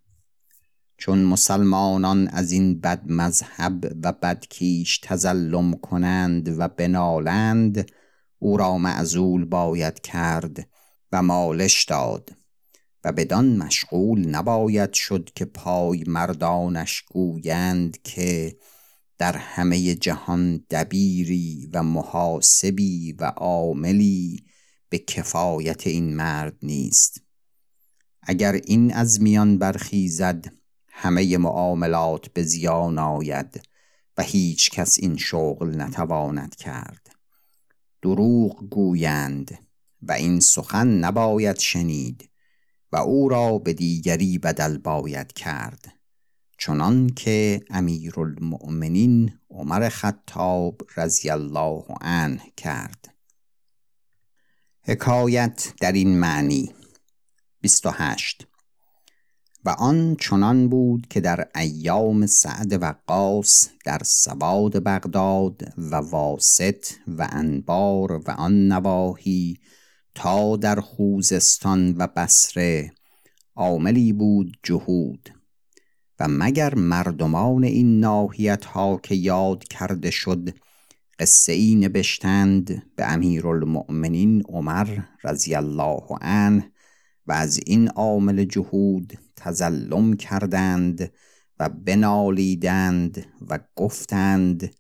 چون 1.00 1.24
مسلمانان 1.24 2.28
از 2.28 2.52
این 2.52 2.80
بد 2.80 3.12
مذهب 3.12 3.98
و 4.04 4.12
بدکیش 4.12 5.00
تزلم 5.04 5.74
کنند 5.74 6.60
و 6.60 6.68
بنالند 6.68 7.92
او 8.40 8.58
را 8.58 8.78
معزول 8.78 9.46
باید 9.46 10.02
کرد 10.02 10.70
و 11.12 11.22
مالش 11.24 11.86
داد 11.86 12.36
و 13.04 13.12
بدان 13.12 13.58
مشغول 13.58 14.28
نباید 14.28 14.94
شد 14.94 15.30
که 15.36 15.46
پای 15.46 16.04
مردانش 16.08 17.02
گویند 17.02 18.02
که 18.02 18.58
در 19.18 19.38
همه 19.38 19.96
جهان 19.96 20.66
دبیری 20.70 21.70
و 21.74 21.84
محاسبی 21.84 23.14
و 23.14 23.24
عاملی 23.26 24.44
به 24.90 24.98
کفایت 24.98 25.88
این 25.88 26.16
مرد 26.16 26.58
نیست. 26.64 27.22
اگر 28.22 28.54
این 28.54 28.94
از 28.94 29.22
میان 29.22 29.58
برخیزد 29.58 30.59
همه 31.02 31.38
معاملات 31.38 32.28
به 32.28 32.44
زیان 32.44 33.00
آید 33.00 33.62
و 34.18 34.22
هیچ 34.22 34.70
کس 34.70 35.00
این 35.00 35.18
شغل 35.18 35.76
نتواند 35.76 36.56
کرد. 36.56 37.16
دروغ 38.02 38.70
گویند 38.70 39.60
و 40.02 40.12
این 40.12 40.40
سخن 40.40 40.88
نباید 40.88 41.60
شنید 41.60 42.30
و 42.92 42.98
او 42.98 43.30
را 43.30 43.58
به 43.58 43.74
دیگری 43.74 44.38
بدل 44.38 44.78
باید 44.78 45.34
کرد. 45.34 45.94
چنان 46.58 47.10
که 47.10 47.62
امیرالمؤمنین 47.70 49.40
عمر 49.50 49.90
خطاب 49.90 50.82
رضی 50.98 51.30
الله 51.30 51.84
عنه 52.02 52.42
کرد. 52.58 53.16
حکایت 54.82 55.74
در 55.82 55.92
این 55.92 56.20
معنی 56.20 56.74
28 57.62 58.49
و 59.66 59.70
آن 59.70 60.16
چنان 60.16 60.70
بود 60.70 61.08
که 61.08 61.22
در 61.22 61.48
ایام 61.56 62.26
سعد 62.26 62.84
وقاص 62.84 63.70
در 63.86 64.02
سواد 64.06 64.84
بغداد 64.84 65.74
و 65.78 65.96
واسط 65.96 66.86
و 67.08 67.28
انبار 67.32 68.12
و 68.12 68.32
آن 68.32 68.68
نواحی 68.68 69.58
تا 70.16 70.56
در 70.56 70.80
خوزستان 70.80 71.96
و 71.98 72.08
بصره 72.08 72.92
عاملی 73.56 74.14
بود 74.14 74.58
جهود. 74.64 75.30
و 76.20 76.28
مگر 76.30 76.76
مردمان 76.76 77.64
این 77.64 78.00
ناحیت 78.00 78.66
ها 78.66 79.00
که 79.04 79.16
یاد 79.16 79.64
کرده 79.64 80.12
شد 80.12 80.50
قصه 81.20 81.52
ای 81.52 81.76
نبشتند 81.76 82.84
به 82.96 83.06
امیرالمؤمنین 83.06 84.44
عمر 84.50 85.00
رضی 85.24 85.56
الله 85.56 86.04
عنه 86.22 86.72
و 87.28 87.32
از 87.32 87.60
این 87.66 87.88
عامل 87.88 88.44
جهود 88.44 89.14
تزلم 89.40 90.14
کردند 90.14 91.12
و 91.60 91.70
بنالیدند 91.70 93.26
و 93.50 93.60
گفتند 93.76 94.76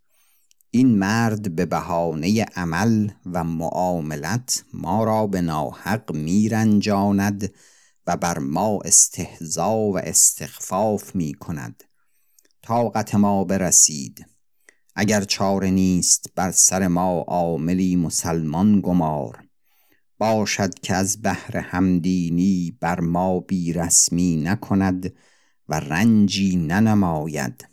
این 0.71 0.97
مرد 0.97 1.55
به 1.55 1.65
بهانه 1.65 2.45
عمل 2.55 3.09
و 3.25 3.43
معاملت 3.43 4.63
ما 4.73 5.03
را 5.03 5.27
به 5.27 5.41
ناحق 5.41 6.15
میرنجاند 6.15 7.53
و 8.07 8.17
بر 8.17 8.39
ما 8.39 8.79
استهزا 8.85 9.75
و 9.75 9.97
استخفاف 9.97 11.15
می 11.15 11.33
کند 11.33 11.83
طاقت 12.61 13.15
ما 13.15 13.43
برسید. 13.43 14.25
اگر 14.95 15.23
چاره 15.23 15.69
نیست 15.69 16.25
بر 16.35 16.51
سر 16.51 16.87
ما 16.87 17.25
عاملی 17.27 17.95
مسلمان 17.95 18.81
گمار. 18.81 19.48
باشد 20.19 20.73
که 20.73 20.95
از 20.95 21.21
بهر 21.21 21.57
همدینی 21.57 22.77
بر 22.79 22.99
ما 22.99 23.39
بی 23.39 23.73
رسمی 23.73 24.35
نکند 24.35 25.13
و 25.69 25.79
رنجی 25.79 26.55
ننماید. 26.55 27.67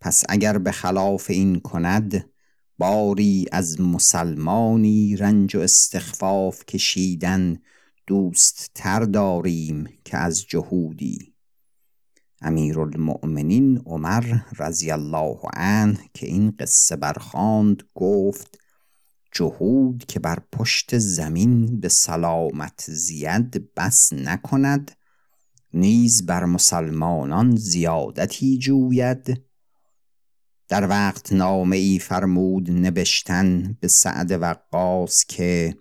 پس 0.00 0.24
اگر 0.28 0.58
به 0.58 0.72
خلاف 0.72 1.30
این 1.30 1.60
کند 1.60 2.30
باری 2.78 3.46
از 3.52 3.80
مسلمانی 3.80 5.16
رنج 5.16 5.56
و 5.56 5.60
استخفاف 5.60 6.64
کشیدن 6.64 7.56
دوست 8.06 8.70
تر 8.74 9.00
داریم 9.00 9.88
که 10.04 10.16
از 10.16 10.46
جهودی. 10.46 11.34
امیرالمؤمنین 12.40 13.82
عمر 13.86 14.38
رضی 14.58 14.90
الله 14.90 15.38
عنه 15.54 15.98
که 16.14 16.26
این 16.26 16.54
قصه 16.58 16.96
برخاند 16.96 17.82
گفت 17.94 18.58
جهود 19.32 20.04
که 20.08 20.20
بر 20.20 20.38
پشت 20.52 20.98
زمین 20.98 21.80
به 21.80 21.88
سلامت 21.88 22.84
زید 22.88 23.74
بس 23.74 24.12
نکند 24.12 24.90
نیز 25.74 26.26
بر 26.26 26.44
مسلمانان 26.44 27.56
زیادتی 27.56 28.58
جوید. 28.58 29.42
در 30.68 30.88
وقت 30.88 31.32
نامه 31.32 31.76
ای 31.76 31.98
فرمود 31.98 32.70
نبشتن 32.70 33.76
به 33.80 33.88
سعد 33.88 34.32
وقاص 34.32 35.24
که 35.24 35.76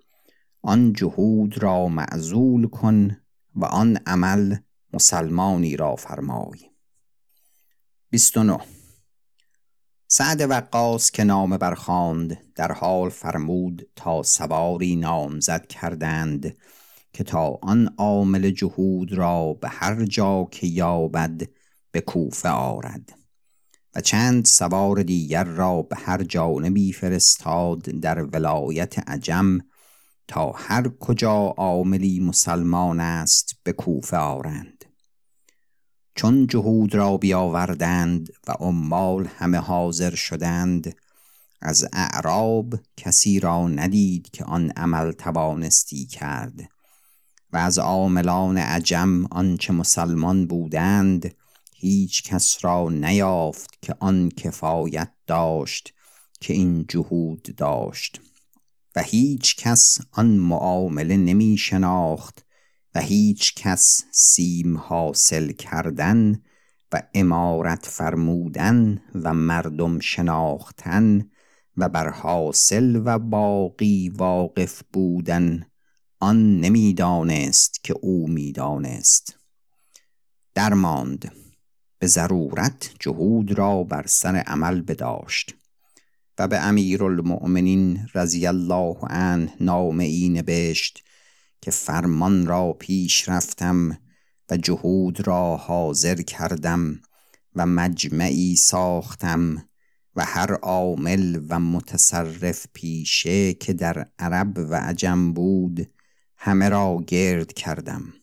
آن 0.61 0.93
جهود 0.93 1.63
را 1.63 1.87
معزول 1.87 2.67
کن 2.67 3.17
و 3.55 3.65
آن 3.65 3.97
عمل 4.05 4.55
مسلمانی 4.93 5.77
را 5.77 5.95
فرمای. 5.95 6.59
29 8.09 8.76
سعد 10.09 10.41
وقاص 10.49 11.11
که 11.11 11.23
نامه 11.23 11.57
برخاند 11.57 12.37
در 12.55 12.71
حال 12.71 13.09
فرمود 13.09 13.87
تا 13.95 14.23
سواری 14.23 14.95
نامزد 14.95 15.67
کردند 15.67 16.57
که 17.13 17.23
تا 17.23 17.59
آن 17.61 17.93
عامل 17.97 18.49
جهود 18.49 19.13
را 19.13 19.53
به 19.53 19.69
هر 19.69 20.05
جا 20.05 20.47
که 20.51 20.67
یابد 20.67 21.41
به 21.91 22.01
کوفه 22.01 22.49
آرد 22.49 23.13
و 23.95 24.01
چند 24.01 24.45
سوار 24.45 25.03
دیگر 25.03 25.43
را 25.43 25.81
به 25.81 25.95
هر 25.95 26.23
جانبی 26.23 26.93
فرستاد 26.93 27.81
در 27.81 28.23
ولایت 28.23 29.09
عجم 29.09 29.59
تا 30.27 30.51
هر 30.51 30.89
کجا 30.99 31.53
عاملی 31.57 32.19
مسلمان 32.19 32.99
است 32.99 33.55
به 33.63 33.73
کوفه 33.73 34.17
آرند. 34.17 34.76
چون 36.17 36.47
جهود 36.47 36.95
را 36.95 37.17
بیاوردند 37.17 38.29
و 38.47 38.51
عمال 38.51 39.27
همه 39.37 39.57
حاضر 39.57 40.15
شدند 40.15 40.95
از 41.61 41.87
اعراب 41.93 42.73
کسی 42.97 43.39
را 43.39 43.67
ندید 43.67 44.29
که 44.29 44.45
آن 44.45 44.71
عمل 44.71 45.11
توانستی 45.11 46.05
کرد. 46.05 46.69
و 47.53 47.57
از 47.57 47.79
عاملان 47.79 48.57
عجم 48.57 49.25
آنچه 49.25 49.73
مسلمان 49.73 50.47
بودند 50.47 51.35
هیچ 51.75 52.23
کس 52.23 52.57
را 52.61 52.89
نیافت 52.89 53.81
که 53.81 53.95
آن 53.99 54.29
کفایت 54.29 55.11
داشت 55.27 55.93
که 56.39 56.53
این 56.53 56.85
جهود 56.89 57.55
داشت. 57.57 58.21
و 58.95 59.01
هیچ 59.01 59.55
کس 59.55 59.97
آن 60.11 60.27
معامله 60.27 61.17
نمی 61.17 61.57
شناخت 61.57 62.46
هیچ 63.01 63.55
کس 63.55 64.03
سیم 64.11 64.77
حاصل 64.77 65.51
کردن 65.51 66.41
و 66.91 67.03
امارت 67.13 67.85
فرمودن 67.85 69.01
و 69.15 69.33
مردم 69.33 69.99
شناختن 69.99 71.29
و 71.77 71.89
بر 71.89 72.09
حاصل 72.09 73.01
و 73.05 73.19
باقی 73.19 74.09
واقف 74.09 74.83
بودن 74.93 75.65
آن 76.19 76.59
نمی‌دانست 76.59 77.83
که 77.83 77.93
او 78.01 78.27
می‌دانست. 78.27 79.39
درماند. 80.55 81.31
به 81.99 82.07
ضرورت 82.07 82.91
جهود 82.99 83.51
را 83.51 83.83
بر 83.83 84.05
سر 84.07 84.35
عمل 84.35 84.81
بداشت 84.81 85.55
و 86.39 86.47
به 86.47 86.57
امیرالمؤمنین 86.57 88.07
رضی 88.15 88.47
الله 88.47 88.97
عنه 89.01 89.53
نامه 89.59 90.03
ای 90.03 90.29
نبشت 90.29 91.03
که 91.61 91.71
فرمان 91.71 92.47
را 92.47 92.73
پیش 92.73 93.29
رفتم 93.29 93.97
و 94.49 94.57
جهود 94.57 95.27
را 95.27 95.57
حاضر 95.57 96.15
کردم 96.15 97.01
و 97.55 97.65
مجمعی 97.65 98.55
ساختم 98.55 99.63
و 100.15 100.25
هر 100.25 100.53
عامل 100.53 101.41
و 101.49 101.59
متصرف 101.59 102.67
پیشه 102.73 103.53
که 103.53 103.73
در 103.73 104.07
عرب 104.19 104.57
و 104.57 104.73
عجم 104.75 105.33
بود 105.33 105.89
همه 106.37 106.69
را 106.69 107.03
گرد 107.07 107.53
کردم. 107.53 108.13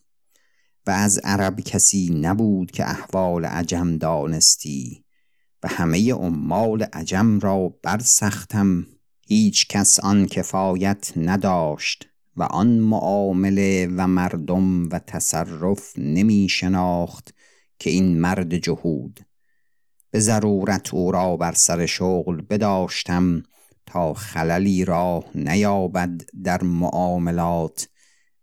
و 0.86 0.90
از 0.90 1.18
عرب 1.18 1.60
کسی 1.60 2.18
نبود 2.20 2.70
که 2.70 2.90
احوال 2.90 3.44
عجم 3.44 3.96
دانستی 3.96 5.04
و 5.62 5.68
همه 5.68 6.12
عمال 6.12 6.82
عجم 6.82 7.38
را 7.38 7.68
برسختم 7.82 8.86
هیچ 9.26 9.68
کس 9.68 10.00
آن 10.00 10.26
کفایت 10.26 11.12
نداشت. 11.16 12.08
و 12.36 12.42
آن 12.42 12.78
معامله 12.78 13.88
و 13.96 14.06
مردم 14.06 14.88
و 14.88 14.98
تصرف 14.98 15.92
نمی 15.98 16.48
شناخت 16.48 17.34
که 17.78 17.90
این 17.90 18.20
مرد 18.20 18.56
جهود. 18.56 19.20
به 20.10 20.20
ضرورت 20.20 20.94
او 20.94 21.12
را 21.12 21.36
بر 21.36 21.52
سر 21.52 21.86
شغل 21.86 22.40
بداشتم 22.40 23.42
تا 23.86 24.14
خللی 24.14 24.84
راه 24.84 25.24
نیابد 25.34 26.22
در 26.44 26.62
معاملات 26.62 27.88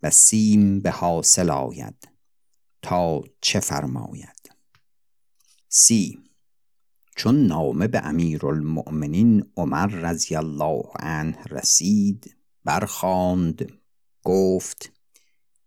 و 0.03 0.09
سیم 0.09 0.79
به 0.79 0.91
حاصل 0.91 1.49
آید. 1.49 2.09
تا 2.81 3.21
چه 3.41 3.59
فرماید؟ 3.59 4.51
سی 5.69 6.19
چون 7.15 7.47
نامه 7.47 7.87
به 7.87 8.05
امیرالمؤمنین 8.05 9.51
عمر 9.57 9.87
رضی 9.87 10.35
الله 10.35 10.83
عنه 10.99 11.43
رسید 11.43 12.35
برخاند 12.65 13.80
گفت 14.23 14.91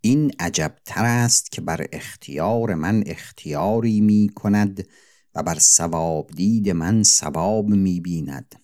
این 0.00 0.32
عجبتر 0.38 1.04
است 1.04 1.52
که 1.52 1.60
بر 1.60 1.86
اختیار 1.92 2.74
من 2.74 3.04
اختیاری 3.06 4.00
می 4.00 4.30
کند 4.34 4.88
و 5.34 5.42
بر 5.42 5.58
سواب 5.58 6.30
دید 6.30 6.70
من 6.70 7.02
سواب 7.02 7.68
می 7.68 8.00
بیند 8.00 8.54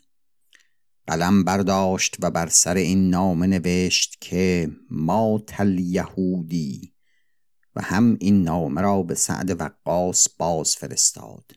قلم 1.06 1.44
برداشت 1.44 2.16
و 2.20 2.30
بر 2.30 2.48
سر 2.48 2.74
این 2.74 3.10
نامه 3.10 3.46
نوشت 3.46 4.16
که 4.20 4.70
ما 4.90 5.42
تل 5.46 5.78
یهودی 5.78 6.92
و 7.76 7.82
هم 7.82 8.16
این 8.20 8.42
نامه 8.42 8.80
را 8.80 9.02
به 9.02 9.14
سعد 9.14 9.60
وقاص 9.60 10.28
باز 10.38 10.76
فرستاد 10.76 11.52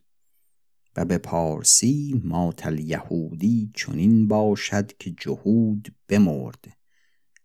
و 0.95 1.05
به 1.05 1.17
پارسی 1.17 2.21
ماتل 2.23 2.79
یهودی 2.79 3.71
چنین 3.75 4.27
باشد 4.27 4.97
که 4.97 5.11
جهود 5.11 5.95
بمرد. 6.07 6.82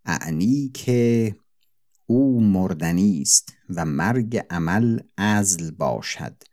اعنی 0.05 0.71
که 0.73 1.35
او 2.05 2.41
مردنی 2.41 3.21
است 3.21 3.53
و 3.69 3.85
مرگ 3.85 4.45
عمل 4.49 4.99
ازل 5.17 5.71
باشد 5.71 6.43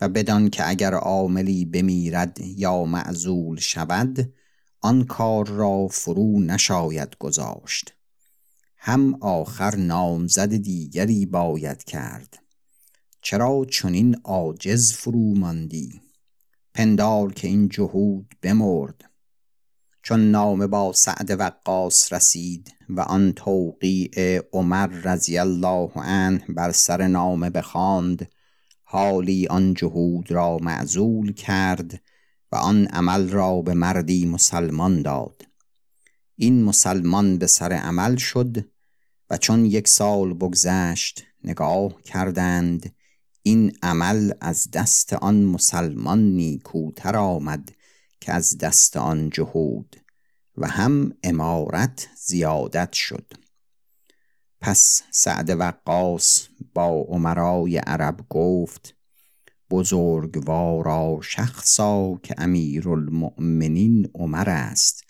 و 0.00 0.08
بدان 0.08 0.50
که 0.50 0.68
اگر 0.68 0.94
عاملی 0.94 1.64
بمیرد 1.64 2.38
یا 2.40 2.84
معزول 2.84 3.58
شود 3.58 4.32
آن 4.80 5.04
کار 5.04 5.48
را 5.48 5.88
فرو 5.88 6.40
نشاید 6.40 7.16
گذاشت. 7.18 7.94
هم 8.76 9.14
آخر 9.20 9.76
نامزد 9.76 10.56
دیگری 10.56 11.26
باید 11.26 11.84
کرد. 11.84 12.42
چرا 13.20 13.66
چنین 13.70 14.16
عاجز 14.24 14.92
فرو 14.92 15.34
ماندی؟ 15.34 16.00
پندار 16.74 17.32
که 17.32 17.48
این 17.48 17.68
جهود 17.68 18.34
بمرد. 18.42 19.11
چون 20.02 20.30
نامه 20.30 20.66
با 20.66 20.92
سعد 20.92 21.40
وقاص 21.40 22.12
رسید 22.12 22.74
و 22.88 23.00
آن 23.00 23.32
توقیع 23.32 24.40
عمر 24.52 24.86
رضی 24.86 25.38
الله 25.38 25.90
عنه 25.94 26.44
بر 26.48 26.72
سر 26.72 27.06
نامه 27.06 27.50
بخواند 27.50 28.28
حالی 28.82 29.46
آن 29.46 29.74
جهود 29.74 30.30
را 30.30 30.58
معزول 30.58 31.32
کرد 31.32 32.02
و 32.52 32.56
آن 32.56 32.86
عمل 32.86 33.28
را 33.28 33.62
به 33.62 33.74
مردی 33.74 34.26
مسلمان 34.26 35.02
داد. 35.02 35.42
این 36.36 36.64
مسلمان 36.64 37.38
به 37.38 37.46
سر 37.46 37.72
عمل 37.72 38.16
شد 38.16 38.64
و 39.30 39.36
چون 39.36 39.64
یک 39.64 39.88
سال 39.88 40.34
بگذشت 40.34 41.24
نگاه 41.44 42.02
کردند 42.02 42.94
این 43.42 43.72
عمل 43.82 44.32
از 44.40 44.70
دست 44.70 45.12
آن 45.12 45.42
مسلمان 45.44 46.22
نیکوتر 46.22 47.16
آمد 47.16 47.72
که 48.22 48.32
از 48.32 48.58
دست 48.58 48.96
آن 48.96 49.30
جهود 49.30 49.96
و 50.56 50.68
هم 50.68 51.12
امارت 51.22 52.08
زیادت 52.16 52.92
شد. 52.92 53.32
پس 54.60 55.02
سعد 55.10 55.50
وقاص 55.50 56.48
با 56.74 56.88
عمرای 57.08 57.76
عرب 57.76 58.20
گفت 58.28 58.94
بزرگوارا 59.70 61.18
شخصا 61.22 62.20
که 62.22 62.34
امیرالمؤمنین 62.38 64.10
عمر 64.14 64.50
است 64.50 65.04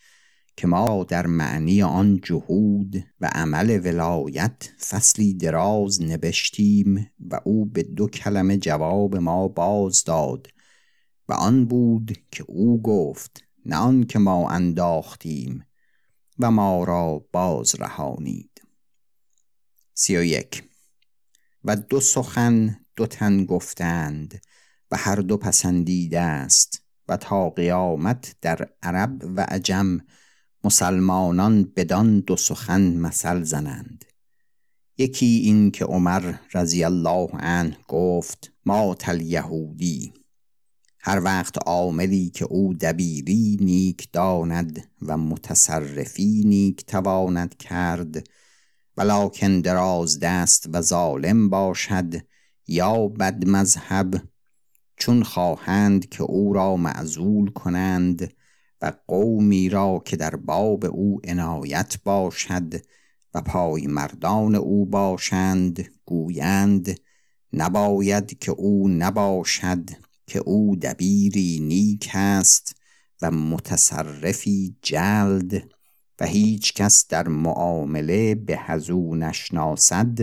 که 0.56 0.66
ما 0.66 1.04
در 1.04 1.26
معنی 1.26 1.82
آن 1.82 2.20
جهود 2.22 3.04
و 3.20 3.30
عمل 3.32 3.80
ولایت 3.84 4.70
فصلی 4.88 5.34
دراز 5.34 6.02
نبشتیم 6.02 7.10
و 7.30 7.40
او 7.44 7.64
به 7.64 7.82
دو 7.82 8.08
کلمه 8.08 8.56
جواب 8.56 9.16
ما 9.16 9.48
باز 9.48 10.04
داد 10.04 10.46
و 11.32 11.34
آن 11.34 11.64
بود 11.64 12.18
که 12.30 12.44
او 12.48 12.82
گفت 12.82 13.44
نه 13.66 13.76
آن 13.76 14.04
که 14.04 14.18
ما 14.18 14.50
انداختیم 14.50 15.64
و 16.38 16.50
ما 16.50 16.84
را 16.84 17.26
باز 17.32 17.74
رهانید 17.74 18.62
سی 19.94 20.16
و 20.16 20.24
یک. 20.24 20.64
و 21.64 21.76
دو 21.76 22.00
سخن 22.00 22.76
دو 22.96 23.06
تن 23.06 23.44
گفتند 23.44 24.40
و 24.90 24.96
هر 24.96 25.16
دو 25.16 25.36
پسندیده 25.36 26.20
است 26.20 26.82
و 27.08 27.16
تا 27.16 27.50
قیامت 27.50 28.36
در 28.40 28.68
عرب 28.82 29.22
و 29.36 29.40
عجم 29.40 29.98
مسلمانان 30.64 31.72
بدان 31.76 32.20
دو 32.20 32.36
سخن 32.36 32.96
مثل 32.96 33.42
زنند. 33.42 34.04
یکی 34.98 35.26
این 35.26 35.70
که 35.70 35.84
عمر 35.84 36.34
رضی 36.54 36.84
الله 36.84 37.28
عنه 37.32 37.78
گفت 37.88 38.52
ما 38.66 38.94
تل 38.94 39.20
یهودی. 39.20 40.21
هر 41.04 41.20
وقت 41.20 41.58
عاملی 41.66 42.30
که 42.30 42.44
او 42.44 42.74
دبیری 42.74 43.58
نیک 43.60 44.08
داند 44.12 44.90
و 45.02 45.16
متصرفی 45.16 46.42
نیک 46.46 46.86
تواند 46.86 47.56
کرد 47.56 48.28
ولکن 48.96 49.60
دراز 49.60 50.18
دست 50.20 50.68
و 50.72 50.80
ظالم 50.80 51.50
باشد 51.50 52.14
یا 52.66 53.08
بد 53.08 53.48
مذهب 53.48 54.22
چون 54.96 55.22
خواهند 55.22 56.08
که 56.08 56.22
او 56.22 56.52
را 56.52 56.76
معزول 56.76 57.50
کنند 57.50 58.32
و 58.82 58.92
قومی 59.06 59.68
را 59.68 60.02
که 60.04 60.16
در 60.16 60.36
باب 60.36 60.84
او 60.84 61.20
عنایت 61.24 61.96
باشد 62.04 62.74
و 63.34 63.40
پای 63.40 63.86
مردان 63.86 64.54
او 64.54 64.86
باشند 64.86 65.90
گویند 66.04 67.00
نباید 67.52 68.38
که 68.38 68.52
او 68.52 68.88
نباشد. 68.88 69.90
که 70.26 70.38
او 70.38 70.76
دبیری 70.76 71.60
نیک 71.60 72.10
است 72.14 72.76
و 73.22 73.30
متصرفی 73.30 74.76
جلد 74.82 75.68
و 76.20 76.26
هیچ 76.26 76.74
کس 76.74 77.08
در 77.08 77.28
معامله 77.28 78.34
به 78.34 78.56
هزو 78.58 79.14
نشناسد 79.14 80.18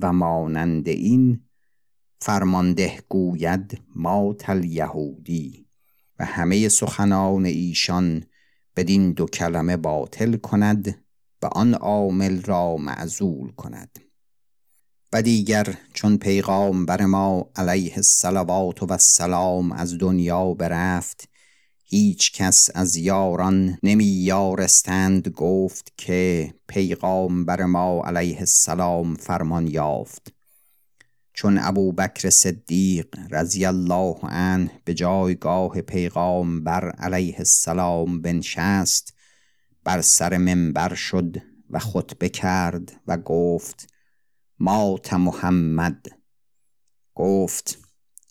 و 0.00 0.12
مانند 0.12 0.88
این 0.88 1.40
فرمانده 2.20 2.98
گوید 3.08 3.80
ما 3.96 4.34
تل 4.38 4.64
یهودی 4.64 5.66
و 6.18 6.24
همه 6.24 6.68
سخنان 6.68 7.44
ایشان 7.44 8.24
بدین 8.76 9.12
دو 9.12 9.26
کلمه 9.26 9.76
باطل 9.76 10.36
کند 10.36 11.04
و 11.42 11.46
آن 11.46 11.74
عامل 11.74 12.42
را 12.42 12.76
معزول 12.76 13.52
کند. 13.52 14.09
و 15.12 15.22
دیگر 15.22 15.74
چون 15.94 16.18
پیغام 16.18 16.86
بر 16.86 17.04
ما 17.04 17.50
علیه 17.56 17.92
الصلوات 17.96 18.82
و 18.82 18.92
السلام 18.92 19.72
از 19.72 19.98
دنیا 19.98 20.54
برفت 20.54 21.28
هیچ 21.84 22.32
کس 22.32 22.70
از 22.74 22.96
یاران 22.96 23.78
نمی 23.82 24.04
یارستند 24.04 25.28
گفت 25.28 25.92
که 25.96 26.54
پیغام 26.66 27.44
بر 27.44 27.64
ما 27.64 28.02
علیه 28.04 28.38
السلام 28.38 29.14
فرمان 29.14 29.66
یافت. 29.66 30.32
چون 31.32 31.58
ابو 31.58 31.92
بکر 31.92 32.30
صدیق 32.30 33.06
رضی 33.30 33.64
الله 33.64 34.16
عنه 34.22 34.70
به 34.84 34.94
جایگاه 34.94 35.80
پیغام 35.80 36.64
بر 36.64 36.90
علیه 36.90 37.34
السلام 37.38 38.22
بنشست 38.22 39.14
بر 39.84 40.00
سر 40.00 40.36
منبر 40.36 40.94
شد 40.94 41.36
و 41.70 41.78
خطبه 41.78 42.28
کرد 42.28 43.00
و 43.06 43.16
گفت 43.16 43.89
مات 44.62 45.14
محمد. 45.14 46.06
گفت 47.14 47.78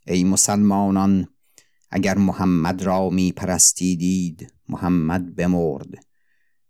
ای 0.08 0.24
مسلمانان 0.24 1.28
اگر 1.92 2.18
محمد 2.18 2.82
را 2.82 3.10
می 3.10 3.32
پرستیدید 3.32 4.54
محمد 4.70 5.36
بمرد. 5.36 5.90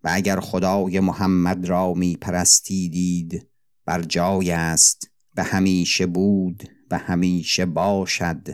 و 0.03 0.09
اگر 0.13 0.39
خدای 0.39 0.99
محمد 0.99 1.65
را 1.65 1.93
می 1.93 2.15
پرستیدید 2.15 3.49
بر 3.85 4.01
جای 4.01 4.51
است 4.51 5.11
و 5.37 5.43
همیشه 5.43 6.05
بود 6.05 6.63
و 6.91 6.97
همیشه 6.97 7.65
باشد 7.65 8.47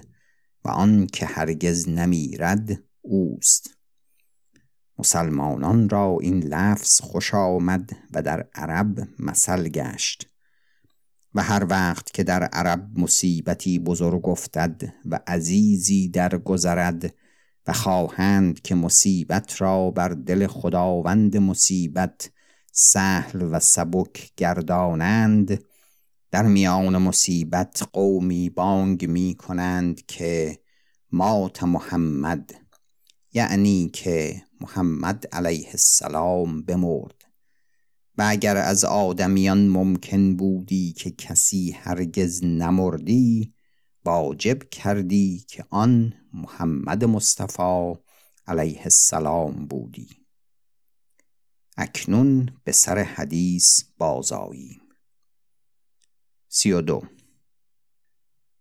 و 0.66 0.70
آن 0.70 1.08
که 1.08 1.26
هرگز 1.26 1.90
نمیرد 1.90 2.84
اوست. 3.02 3.78
مسلمانان 4.98 5.90
را 5.90 6.18
این 6.22 6.40
لفظ 6.40 7.02
خوش 7.02 7.34
آمد 7.34 7.90
و 8.14 8.22
در 8.22 8.50
عرب 8.54 9.08
مثل 9.20 9.70
گشت. 9.70 10.35
و 11.36 11.44
هر 11.44 11.66
وقت 11.70 12.14
که 12.14 12.24
در 12.24 12.44
عرب 12.44 13.00
مصیبتی 13.00 13.80
بزرگ 13.80 14.30
افتد 14.30 14.94
و 15.06 15.20
عزیزی 15.28 16.10
در 16.10 16.38
گذرد 16.38 17.14
و 17.68 17.74
خواهند 17.74 18.62
که 18.62 18.76
مصیبت 18.76 19.62
را 19.62 19.92
بر 19.92 20.10
دل 20.10 20.48
خداوند 20.48 21.38
مصیبت 21.38 22.30
سهل 22.72 23.42
و 23.52 23.60
سبک 23.60 24.32
گردانند 24.38 25.64
در 26.32 26.44
میان 26.44 26.98
مصیبت 26.98 27.84
قومی 27.94 28.50
بانگ 28.50 29.10
می 29.10 29.36
کنند 29.36 30.06
که 30.06 30.60
مات 31.12 31.64
محمد 31.64 32.54
یعنی 33.34 33.90
که 33.94 34.42
محمد 34.62 35.26
علیه 35.32 35.68
السلام 35.68 36.62
بمرد. 36.62 37.25
و 38.18 38.26
اگر 38.28 38.58
از 38.58 38.86
آدمیان 38.86 39.68
ممکن 39.68 40.36
بودی 40.36 40.94
که 40.94 41.12
کسی 41.12 41.72
هرگز 41.72 42.44
نمردی 42.44 43.54
واجب 44.06 44.70
کردی 44.70 45.46
که 45.48 45.66
آن 45.70 46.14
محمد 46.34 47.04
مصطفی 47.04 47.94
علیه 48.48 48.82
السلام 48.82 49.68
بودی. 49.68 50.08
اکنون 51.78 52.50
به 52.64 52.72
سر 52.72 52.98
حدیث 52.98 53.84
بازاییم 53.98 54.82
سی 56.48 56.72
و 56.72 56.82
دو. 56.82 57.04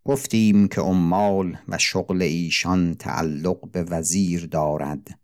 گفتیم 0.04 0.68
که 0.68 0.80
عمال 0.80 1.56
و 1.68 1.78
شغل 1.78 2.22
ایشان 2.22 2.94
تعلق 2.94 3.70
به 3.70 3.82
وزیر 3.82 4.46
دارد 4.46 5.20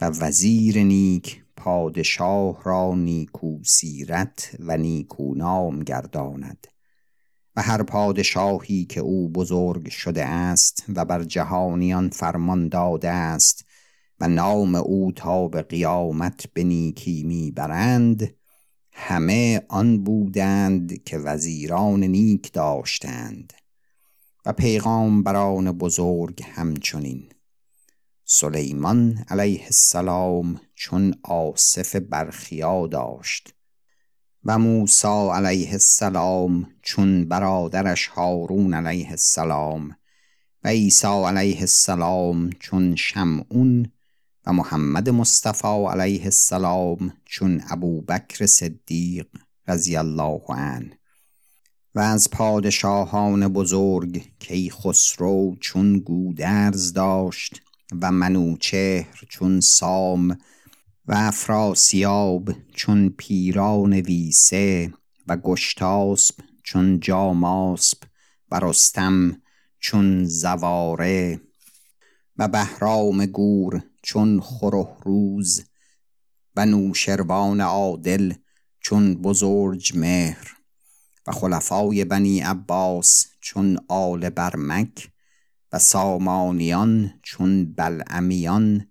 و 0.00 0.04
وزیر 0.04 0.82
نیک 0.82 1.45
پادشاه 1.66 2.62
را 2.64 2.94
نیکو 2.94 3.58
سیرت 3.64 4.56
و 4.58 4.76
نیکو 4.76 5.34
نام 5.34 5.82
گرداند. 5.82 6.66
و 7.56 7.62
هر 7.62 7.82
پادشاهی 7.82 8.84
که 8.84 9.00
او 9.00 9.28
بزرگ 9.28 9.88
شده 9.88 10.24
است 10.24 10.84
و 10.94 11.04
بر 11.04 11.22
جهانیان 11.22 12.08
فرمان 12.08 12.68
داده 12.68 13.10
است 13.10 13.64
و 14.20 14.28
نام 14.28 14.74
او 14.74 15.12
تا 15.12 15.48
به 15.48 15.62
قیامت 15.62 16.46
به 16.52 16.64
نیکی 16.64 17.22
می‌برند 17.22 18.34
همه 18.92 19.62
آن 19.68 20.04
بودند 20.04 21.02
که 21.04 21.18
وزیران 21.18 22.04
نیک 22.04 22.52
داشتند 22.52 23.52
و 24.44 24.52
پیغامبران 24.52 25.72
بزرگ 25.72 26.42
همچنین. 26.42 27.28
سلیمان 28.24 29.24
علیه 29.28 29.64
السلام 29.64 30.60
چون 30.76 31.14
آصف 31.22 31.96
برخیا 31.96 32.86
داشت 32.86 33.54
و 34.44 34.58
موسی 34.58 35.28
علیه 35.32 35.72
السلام 35.72 36.70
چون 36.82 37.28
برادرش 37.28 38.06
هارون 38.06 38.74
علیه 38.74 39.10
السلام 39.10 39.96
و 40.64 40.68
عیسی 40.68 41.06
علیه 41.06 41.60
السلام 41.60 42.50
چون 42.50 42.96
شمعون 42.96 43.92
و 44.46 44.52
محمد 44.52 45.08
مصطفی 45.08 45.84
علیه 45.88 46.24
السلام 46.24 47.12
چون 47.24 47.62
ابوبکر 47.70 48.46
صدیق 48.46 49.26
رضی 49.68 49.96
الله 49.96 50.42
عنه 50.48 50.98
و 51.94 52.00
از 52.00 52.30
پادشاهان 52.30 53.48
بزرگ 53.48 54.22
کیخسرو 54.38 55.56
چون 55.60 55.98
گودرز 55.98 56.92
داشت 56.92 57.62
و 58.02 58.12
منوچهر 58.12 59.24
چون 59.28 59.60
سام 59.60 60.38
و 61.08 61.14
افراسیاب 61.16 62.52
چون 62.74 63.08
پیران 63.08 63.92
ویسه 63.92 64.92
و 65.26 65.36
گشتاسب 65.36 66.34
چون 66.62 67.00
جاماسب 67.00 67.98
و 68.50 68.60
رستم 68.62 69.42
چون 69.78 70.24
زواره 70.24 71.40
و 72.36 72.48
بهرام 72.48 73.26
گور 73.26 73.82
چون 74.02 74.42
روز 75.04 75.64
و 76.56 76.66
نوشروان 76.66 77.60
عادل 77.60 78.32
چون 78.80 79.14
بزرج 79.14 79.96
مهر 79.96 80.56
و 81.26 81.32
خلفای 81.32 82.04
بنی 82.04 82.40
عباس 82.40 83.26
چون 83.40 83.78
آل 83.88 84.28
برمک 84.30 85.08
و 85.72 85.78
سامانیان 85.78 87.14
چون 87.22 87.72
بلعمیان 87.72 88.86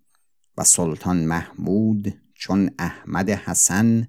و 0.57 0.63
سلطان 0.63 1.25
محمود 1.25 2.21
چون 2.35 2.69
احمد 2.79 3.29
حسن 3.29 4.07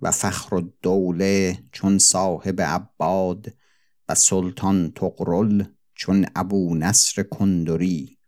و 0.00 0.10
فخر 0.10 0.56
الدوله 0.56 1.58
چون 1.72 1.98
صاحب 1.98 2.60
عباد 2.60 3.54
و 4.08 4.14
سلطان 4.14 4.92
تقرل 4.92 5.64
چون 5.94 6.26
ابو 6.36 6.74
نصر 6.74 7.22
کندری 7.22 8.18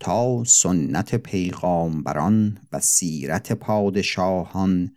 تا 0.00 0.44
سنت 0.44 1.14
پیغامبران 1.14 2.60
و 2.72 2.80
سیرت 2.80 3.52
پادشاهان 3.52 4.96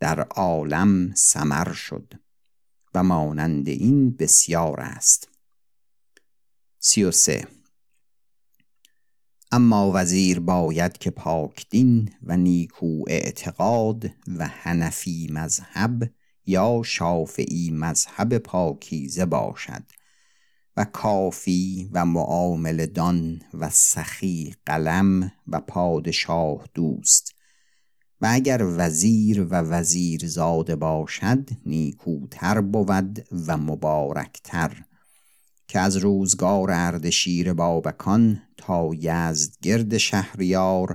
در 0.00 0.20
عالم 0.20 1.14
سمر 1.14 1.72
شد 1.72 2.14
و 2.94 3.02
مانند 3.02 3.68
این 3.68 4.16
بسیار 4.16 4.80
است. 4.80 5.28
سی 6.78 7.04
و 7.04 7.10
سه 7.10 7.46
اما 9.54 9.92
وزیر 9.94 10.40
باید 10.40 10.98
که 10.98 11.10
پاکدین 11.10 12.10
و 12.22 12.36
نیکو 12.36 13.04
اعتقاد 13.08 14.10
و 14.38 14.46
هنفی 14.46 15.28
مذهب 15.32 16.10
یا 16.46 16.82
شافعی 16.84 17.70
مذهب 17.70 18.38
پاکیزه 18.38 19.24
باشد 19.24 19.82
و 20.76 20.84
کافی 20.84 21.90
و 21.92 22.04
معامل 22.04 22.86
دان 22.86 23.42
و 23.54 23.70
سخی 23.70 24.54
قلم 24.66 25.32
و 25.48 25.60
پادشاه 25.60 26.64
دوست. 26.74 27.34
و 28.20 28.28
اگر 28.30 28.64
وزیر 28.76 29.42
و 29.42 29.54
وزیر 29.54 30.26
زاده 30.26 30.76
باشد 30.76 31.48
نیکوتر 31.66 32.60
بود 32.60 33.26
و 33.46 33.56
مبارکتر. 33.56 34.84
که 35.72 35.80
از 35.80 35.96
روزگار 35.96 36.70
اردشیر 36.70 37.52
بابکان 37.52 38.42
تا 38.56 38.90
یزدگرد 38.94 39.98
شهریار 39.98 40.94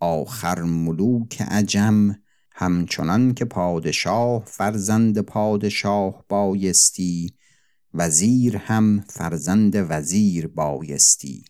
آخر 0.00 0.62
ملوک 0.62 1.42
عجم 1.42 2.16
همچنان 2.52 3.34
که 3.34 3.44
پادشاه 3.44 4.44
فرزند 4.46 5.18
پادشاه 5.18 6.24
بایستی 6.28 7.34
وزیر 7.94 8.56
هم 8.56 9.04
فرزند 9.08 9.72
وزیر 9.76 10.46
بایستی. 10.46 11.44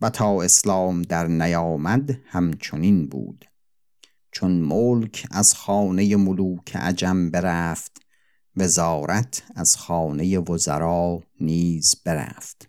و 0.00 0.10
تا 0.10 0.42
اسلام 0.42 1.02
در 1.02 1.26
نیامد 1.26 2.10
همچنین 2.26 3.06
بود. 3.06 3.44
چون 4.32 4.52
ملک 4.52 5.26
از 5.30 5.54
خانه 5.54 6.16
ملوک 6.16 6.76
عجم 6.76 7.30
برفت 7.30 8.07
وزارت 8.58 9.42
از 9.54 9.76
خانه 9.76 10.38
وزرا 10.38 11.22
نیز 11.40 11.94
برفت. 12.04 12.68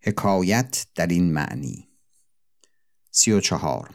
حکایت 0.00 0.86
در 0.94 1.06
این 1.06 1.32
معنی. 1.32 1.88
سی 3.10 3.32
و 3.32 3.40
چهار. 3.40 3.94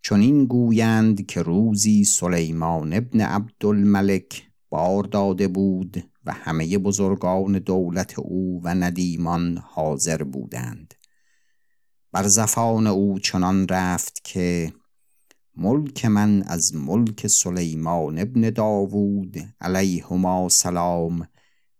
چون 0.00 0.20
این 0.20 0.44
گویند 0.44 1.26
که 1.26 1.42
روزی 1.42 2.04
سلیمان 2.04 2.92
ابن 2.92 3.20
عبدالملک 3.20 4.48
بار 4.68 5.02
داده 5.04 5.48
بود 5.48 6.10
و 6.24 6.32
همه 6.32 6.78
بزرگان 6.78 7.52
دولت 7.58 8.18
او 8.18 8.60
و 8.64 8.74
ندیمان 8.74 9.62
حاضر 9.66 10.22
بودند. 10.22 10.94
بر 12.12 12.26
زفان 12.26 12.86
او 12.86 13.18
چنان 13.18 13.68
رفت 13.68 14.24
که 14.24 14.72
ملک 15.56 16.04
من 16.04 16.42
از 16.42 16.74
ملک 16.74 17.26
سلیمان 17.26 18.18
ابن 18.18 18.50
داوود 18.50 19.36
علیهما 19.60 20.48
سلام 20.48 21.28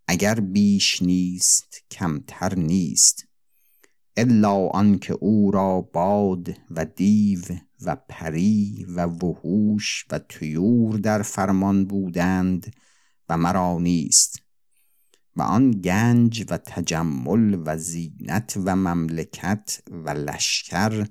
اگر 0.08 0.40
بیش 0.40 1.02
نیست 1.02 1.82
کمتر 1.90 2.54
نیست 2.54 3.26
الا 4.16 4.68
آنکه 4.68 5.14
او 5.14 5.50
را 5.50 5.80
باد 5.80 6.48
و 6.70 6.84
دیو 6.84 7.40
و 7.84 7.96
پری 8.08 8.86
و 8.88 9.06
وحوش 9.06 10.06
و 10.10 10.18
طیور 10.18 10.98
در 10.98 11.22
فرمان 11.22 11.84
بودند 11.84 12.74
و 13.28 13.36
مرا 13.36 13.78
نیست. 13.78 14.42
و 15.36 15.42
آن 15.42 15.70
گنج 15.70 16.44
و 16.50 16.58
تجمل 16.58 17.62
و 17.66 17.76
زینت 17.76 18.58
و 18.64 18.76
مملکت 18.76 19.82
و 19.90 20.10
لشکر 20.10 21.06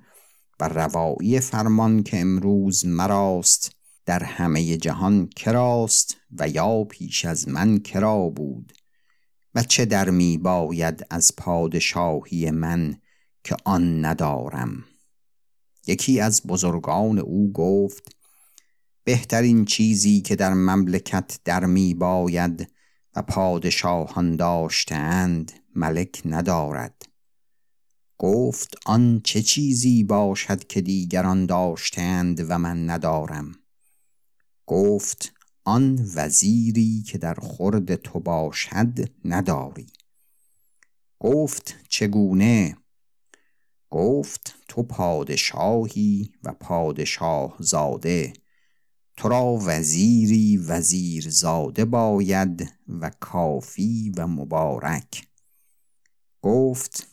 روایی 0.70 1.40
فرمان 1.40 2.04
که 2.04 2.20
امروز 2.20 2.86
مراست 2.86 3.72
در 4.06 4.24
همه 4.24 4.78
جهان 4.78 5.28
کراست 5.28 6.18
و 6.38 6.50
یا 6.50 6.84
پیش 6.84 7.26
از 7.26 7.48
من 7.48 7.80
کرا 7.80 8.30
بود؟ 8.30 8.74
و 9.56 9.64
چه 9.64 9.86
در 9.86 10.10
می 10.10 10.38
باید 10.38 11.06
از 11.10 11.32
پادشاهی 11.38 12.52
من 12.52 12.98
که 13.44 13.56
آن 13.66 14.06
ندارم؟ 14.06 14.84
یکی 15.88 16.20
از 16.20 16.42
بزرگان 16.48 17.20
او 17.20 17.52
گفت 17.52 18.16
بهترین 19.04 19.66
چیزی 19.66 20.22
که 20.22 20.36
در 20.36 20.54
مملکت 20.54 21.40
در 21.46 21.66
می 21.66 21.94
باید 21.94 22.72
و 23.16 23.22
پادشاهان 23.22 24.36
داشتند 24.36 25.52
ملک 25.76 26.22
ندارد. 26.26 27.13
گفت 28.24 28.78
آن 28.86 29.22
چه 29.24 29.42
چیزی 29.42 30.04
باشد 30.04 30.68
که 30.68 30.82
دیگران 30.82 31.46
داشتند 31.46 32.46
و 32.50 32.58
من 32.58 32.90
ندارم؟ 32.90 33.52
گفت 34.66 35.34
آن 35.64 36.10
وزیری 36.16 37.04
که 37.08 37.18
در 37.18 37.34
خورد 37.34 37.96
تو 37.96 38.20
باشد 38.20 39.10
نداری. 39.26 39.88
گفت 41.20 41.76
چگونه؟ 41.90 42.78
گفت 43.90 44.56
تو 44.68 44.84
پادشاهی 44.84 46.32
و 46.44 46.54
پادشاه 46.54 47.56
زاده 47.60 48.34
تو 49.18 49.30
را 49.30 49.60
وزیری 49.62 50.58
وزیر 50.58 51.30
زاده 51.30 51.86
باید 51.86 52.74
و 52.88 53.12
کافی 53.20 54.14
و 54.18 54.28
مبارک. 54.28 55.28
گفت 56.42 57.13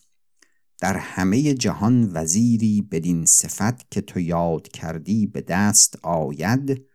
در 0.80 0.96
همه 0.96 1.54
جهان 1.54 2.10
وزیری 2.12 2.82
بدین 2.82 3.26
صفت 3.26 3.90
که 3.90 4.00
تو 4.00 4.20
یاد 4.20 4.68
کردی 4.68 5.26
به 5.26 5.40
دست 5.40 5.98
آید؟ 6.02 6.86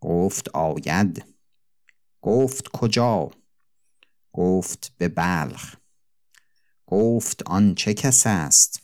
گفت 0.00 0.48
آید. 0.48 1.24
گفت 2.20 2.68
کجا؟ 2.68 3.30
گفت 4.32 4.92
به 4.98 5.08
بلخ. 5.08 5.74
گفت 6.86 7.42
آن 7.46 7.74
چه 7.74 7.94
کس 7.94 8.26
است؟ 8.26 8.82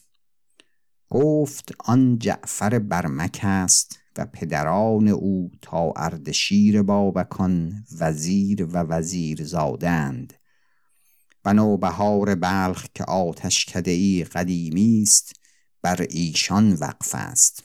گفت 1.11 1.73
آن 1.79 2.19
جعفر 2.19 2.79
برمک 2.79 3.41
است 3.43 3.99
و 4.19 4.27
پدران 4.27 5.09
او 5.09 5.51
تا 5.63 5.93
اردشیر 5.97 6.83
بابکان 6.83 7.85
وزیر 7.99 8.65
و 8.65 8.77
وزیر 8.77 9.45
زادند 9.45 10.38
و 11.49 11.53
نوبهار 11.53 12.35
بلخ 12.35 12.87
که 12.95 13.05
آتش 13.05 13.77
ای 13.87 14.25
قدیمی 14.25 15.03
است 15.03 15.33
بر 15.83 16.07
ایشان 16.11 16.73
وقف 16.73 17.15
است. 17.15 17.65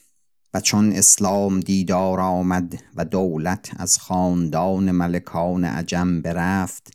و 0.54 0.62
چون 0.62 0.92
اسلام 0.92 1.60
دیدار 1.60 2.20
آمد 2.20 2.84
و 2.96 3.06
دولت 3.06 3.72
از 3.78 3.98
خاندان 3.98 4.92
ملکان 4.92 5.66
عجم 5.66 6.22
برفت 6.22 6.92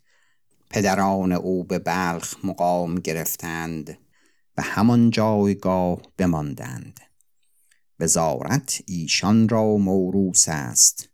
پدران 0.69 1.31
او 1.31 1.63
به 1.63 1.79
بلخ 1.79 2.35
مقام 2.43 2.95
گرفتند 2.95 3.97
و 4.57 4.61
همان 4.61 5.09
جایگاه 5.09 6.01
بماندند. 6.17 6.99
وزارت 7.99 8.81
ایشان 8.87 9.49
را 9.49 9.77
موروس 9.77 10.45
است 10.47 11.09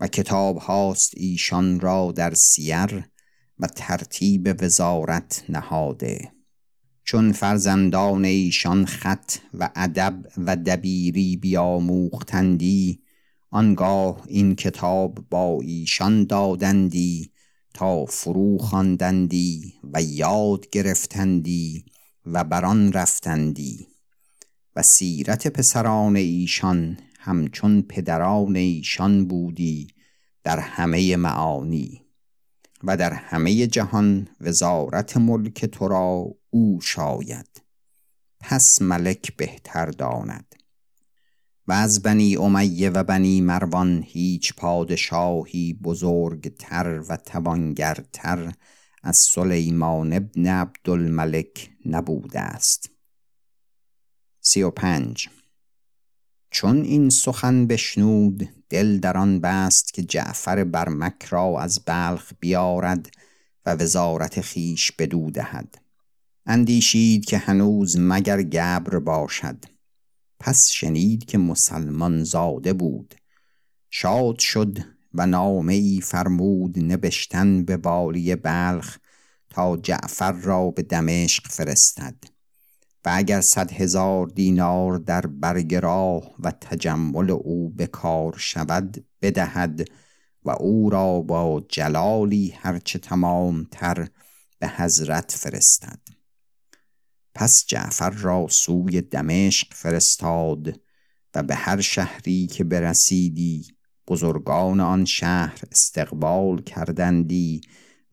و 0.00 0.06
کتاب 0.06 0.58
هاست 0.58 1.12
ایشان 1.16 1.80
را 1.80 2.12
در 2.12 2.34
سیر 2.34 3.10
و 3.60 3.66
ترتیب 3.66 4.56
وزارت 4.62 5.44
نهاده. 5.48 6.32
چون 7.04 7.32
فرزندان 7.32 8.24
ایشان 8.24 8.84
خط 8.84 9.32
و 9.54 9.70
ادب 9.76 10.14
و 10.38 10.56
دبیری 10.56 11.36
بیاموختندی 11.36 13.02
آنگاه 13.50 14.22
این 14.28 14.54
کتاب 14.54 15.24
با 15.30 15.60
ایشان 15.62 16.24
دادندی 16.24 17.32
تا 17.74 18.04
فرو 18.04 18.58
خواندندی 18.58 19.74
و 19.92 20.02
یاد 20.02 20.70
گرفتندی 20.70 21.84
و 22.26 22.44
بران 22.44 22.92
رفتندی. 22.92 23.86
و 24.76 24.82
سیرت 24.82 25.48
پسران 25.48 26.16
ایشان 26.16 26.98
همچون 27.18 27.82
پدران 27.82 28.56
ایشان 28.56 29.24
بودی 29.24 29.88
در 30.44 30.58
همه 30.58 31.16
معانی. 31.16 32.09
و 32.84 32.96
در 32.96 33.12
همه 33.12 33.66
جهان 33.66 34.28
وزارت 34.40 35.16
ملک 35.16 35.64
تو 35.64 35.88
را 35.88 36.26
او 36.50 36.80
شاید. 36.80 37.62
پس 38.40 38.82
ملک 38.82 39.36
بهتر 39.36 39.86
داند. 39.86 40.54
و 41.66 41.72
از 41.72 42.02
بنی 42.02 42.36
امیه 42.36 42.90
و 42.90 43.04
بنی 43.04 43.40
مروان 43.40 44.02
هیچ 44.06 44.54
پادشاهی 44.54 45.72
بزرگتر 45.72 47.00
و 47.08 47.16
توانگرتر 47.16 48.52
از 49.02 49.16
سلیمان 49.16 50.12
ابن 50.12 50.46
عبدالملک 50.46 51.70
نبوده 51.86 52.40
است. 52.40 52.90
سی 54.40 54.62
و 54.62 54.70
پنج 54.70 55.28
چون 56.50 56.82
این 56.82 57.10
سخن 57.10 57.66
بشنود 57.66 58.48
دل 58.70 58.98
در 58.98 59.16
آن 59.16 59.40
بست 59.40 59.94
که 59.94 60.02
جعفر 60.02 60.64
برمک 60.64 61.24
را 61.24 61.60
از 61.60 61.80
بلخ 61.86 62.32
بیارد 62.40 63.10
و 63.66 63.74
وزارت 63.74 64.40
خیش 64.40 64.92
بدو 64.92 65.30
دهد. 65.30 65.78
اندیشید 66.46 67.24
که 67.24 67.38
هنوز 67.38 67.96
مگر 67.98 68.42
گبر 68.42 68.98
باشد. 68.98 69.64
پس 70.40 70.68
شنید 70.68 71.24
که 71.24 71.38
مسلمان 71.38 72.24
زاده 72.24 72.72
بود. 72.72 73.14
شاد 73.90 74.38
شد 74.38 74.78
و 75.14 75.26
نامه 75.26 75.74
ای 75.74 76.00
فرمود 76.00 76.78
نبشتن 76.78 77.64
به 77.64 77.76
والی 77.76 78.36
بلخ 78.36 78.98
تا 79.50 79.76
جعفر 79.76 80.32
را 80.32 80.70
به 80.70 80.82
دمشق 80.82 81.48
فرستد. 81.48 82.14
و 83.04 83.10
اگر 83.14 83.40
صد 83.40 83.72
هزار 83.72 84.26
دینار 84.26 84.98
در 84.98 85.26
برگ 85.26 85.74
راه 85.74 86.34
و 86.38 86.50
تجمل 86.50 87.30
او 87.30 87.70
به 87.70 87.86
کار 87.86 88.34
شود 88.38 89.06
بدهد 89.22 89.84
و 90.44 90.50
او 90.50 90.90
را 90.90 91.20
با 91.20 91.64
جلالی 91.68 92.54
هرچه 92.56 92.98
تمام 92.98 93.66
تر 93.70 94.08
به 94.58 94.68
حضرت 94.68 95.32
فرستد. 95.32 96.00
پس 97.34 97.64
جعفر 97.66 98.10
را 98.10 98.46
سوی 98.50 99.00
دمشق 99.00 99.74
فرستاد 99.74 100.80
و 101.34 101.42
به 101.42 101.54
هر 101.54 101.80
شهری 101.80 102.46
که 102.46 102.64
برسیدی 102.64 103.66
بزرگان 104.08 104.80
آن 104.80 105.04
شهر 105.04 105.60
استقبال 105.72 106.62
کردندی 106.62 107.60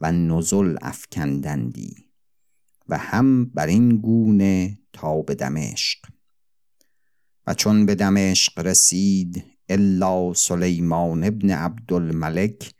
و 0.01 0.11
نزل 0.11 0.75
افکندندی. 0.81 2.06
و 2.89 2.97
هم 2.97 3.45
بر 3.45 3.67
این 3.67 3.97
گونه 3.97 4.79
تا 4.93 5.21
به 5.21 5.35
دمشق. 5.35 5.99
و 7.47 7.53
چون 7.53 7.85
به 7.85 7.95
دمشق 7.95 8.59
رسید 8.59 9.43
الا 9.69 10.33
سلیمان 10.33 11.23
ابن 11.23 11.49
عبدالملک 11.49 12.73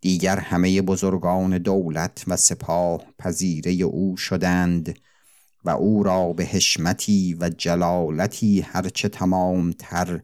دیگر 0.00 0.38
همه 0.38 0.82
بزرگان 0.82 1.58
دولت 1.58 2.24
و 2.26 2.36
سپاه 2.36 3.02
پذیره 3.18 3.72
او 3.72 4.16
شدند 4.16 4.98
و 5.64 5.70
او 5.70 6.02
را 6.02 6.32
به 6.32 6.44
حشمتی 6.44 7.36
و 7.40 7.48
جلالتی 7.48 8.60
هرچه 8.60 9.08
تمام 9.08 9.72
تر 9.78 10.20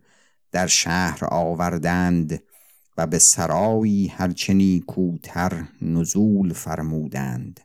در 0.52 0.66
شهر 0.66 1.18
آوردند 1.22 2.42
و 2.98 3.06
به 3.06 3.18
سرایی 3.18 4.06
هرچه 4.06 4.54
نیکوتر 4.54 5.64
نزول 5.82 6.52
فرمودند. 6.52 7.60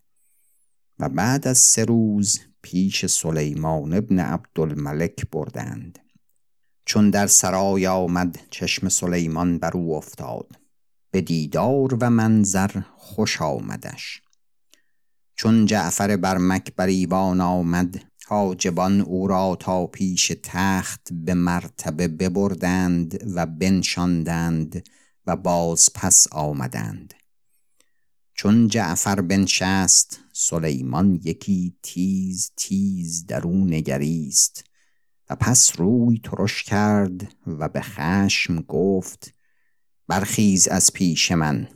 و 0.99 1.10
بعد 1.10 1.47
از 1.47 1.57
سه 1.57 1.86
روز 1.86 2.39
پیش 2.62 3.05
سلیمان 3.05 3.93
ابن 3.93 4.19
عبدالملک 4.19 5.29
بردند. 5.31 5.99
چون 6.86 7.10
در 7.10 7.27
سرای 7.27 7.88
آمد 7.88 8.39
چشم 8.49 8.89
سلیمان 8.89 9.60
بر 9.60 9.71
او 9.77 9.95
افتاد. 9.95 10.47
به 11.12 11.21
دیدار 11.21 11.97
و 12.01 12.10
منظر 12.10 12.81
خوش 12.97 13.41
آمدش. 13.41 14.21
چون 15.36 15.65
جعفر 15.65 16.17
برمک 16.17 16.75
بر 16.75 16.88
ایوان 16.88 17.41
آمد 17.41 18.03
حاجبان 18.27 19.01
او 19.01 19.27
را 19.27 19.57
تا 19.60 19.88
پیش 19.88 20.31
تخت 20.43 21.10
به 21.12 21.33
مرتبه 21.33 22.07
ببردند 22.07 23.31
و 23.36 23.45
بنشاندند 23.45 24.83
و 25.27 25.36
باز 25.36 25.89
پس 25.95 26.27
آمدند. 26.31 27.13
چون 28.33 28.67
جعفر 28.67 29.21
بنشست 29.21 30.19
سلیمان 30.39 31.19
یکی 31.23 31.78
تیز 31.84 32.52
تیز 32.58 33.26
در 33.26 33.41
او 33.41 33.65
نگریست 33.65 34.63
و 35.30 35.36
پس 35.36 35.71
روی 35.80 36.21
ترش 36.23 36.63
کرد 36.63 37.36
و 37.47 37.69
به 37.69 37.82
خشم 37.82 38.62
گفت 38.62 39.34
برخیز 40.08 40.67
از 40.67 40.93
پیش 40.93 41.32
من. 41.32 41.67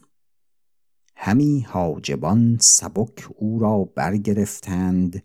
همی 1.16 1.62
حاجبان 1.62 2.58
سبک 2.62 3.28
او 3.36 3.60
را 3.60 3.84
برگرفتند 3.96 5.24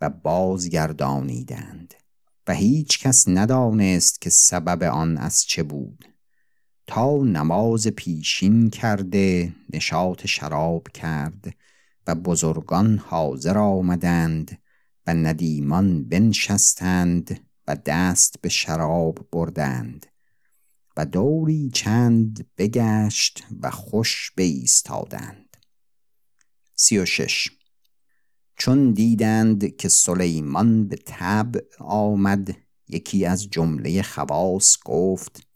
و 0.00 0.10
بازگردانیدند 0.10 1.94
و 2.46 2.54
هیچ 2.54 2.98
کس 2.98 3.28
ندانست 3.28 4.20
که 4.20 4.30
سبب 4.30 4.82
آن 4.82 5.18
از 5.18 5.44
چه 5.44 5.62
بود. 5.62 6.04
تا 6.86 7.16
نماز 7.16 7.86
پیشین 7.86 8.70
کرده 8.70 9.54
نشاط 9.72 10.26
شراب 10.26 10.88
کرد 10.88 11.54
و 12.08 12.14
بزرگان 12.14 12.98
حاضر 12.98 13.58
آمدند 13.58 14.58
و 15.06 15.14
ندیمان 15.14 16.08
بنشستند 16.08 17.40
و 17.66 17.76
دست 17.86 18.40
به 18.40 18.48
شراب 18.48 19.28
بردند 19.32 20.06
و 20.96 21.06
دوری 21.06 21.70
چند 21.74 22.50
بگشت 22.58 23.44
و 23.60 23.70
خوش 23.70 24.32
بایستادند. 24.36 25.56
سی 26.74 26.98
و 26.98 27.04
شش. 27.04 27.50
چون 28.56 28.92
دیدند 28.92 29.76
که 29.76 29.88
سلیمان 29.88 30.88
به 30.88 30.96
تب 31.06 31.56
آمد 31.78 32.56
یکی 32.88 33.24
از 33.24 33.50
جمله 33.50 34.02
خواص 34.02 34.78
گفت 34.84 35.47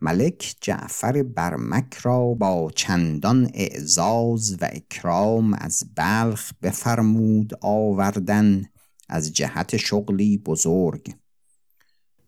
ملک 0.00 0.56
جعفر 0.60 1.22
برمک 1.22 1.94
را 1.94 2.34
با 2.34 2.70
چندان 2.74 3.50
اعزاز 3.54 4.56
و 4.60 4.68
اکرام 4.72 5.54
از 5.54 5.82
بلخ 5.94 6.52
بفرمود 6.62 7.52
آوردن 7.60 8.64
از 9.08 9.32
جهت 9.32 9.76
شغلی 9.76 10.38
بزرگ. 10.38 11.14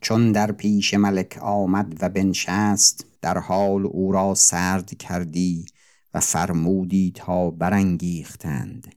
چون 0.00 0.32
در 0.32 0.52
پیش 0.52 0.94
ملک 0.94 1.38
آمد 1.42 1.96
و 2.00 2.08
بنشست 2.08 3.06
در 3.22 3.38
حال 3.38 3.86
او 3.86 4.12
را 4.12 4.34
سرد 4.34 4.94
کردی 4.94 5.66
و 6.14 6.20
فرمودی 6.20 7.12
تا 7.14 7.50
برانگیختند. 7.50 8.94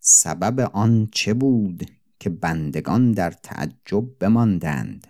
سبب 0.00 0.70
آن 0.72 1.08
چه 1.12 1.34
بود 1.34 1.90
که 2.20 2.30
بندگان 2.30 3.12
در 3.12 3.30
تعجب 3.30 4.18
بماندند؟ 4.18 5.06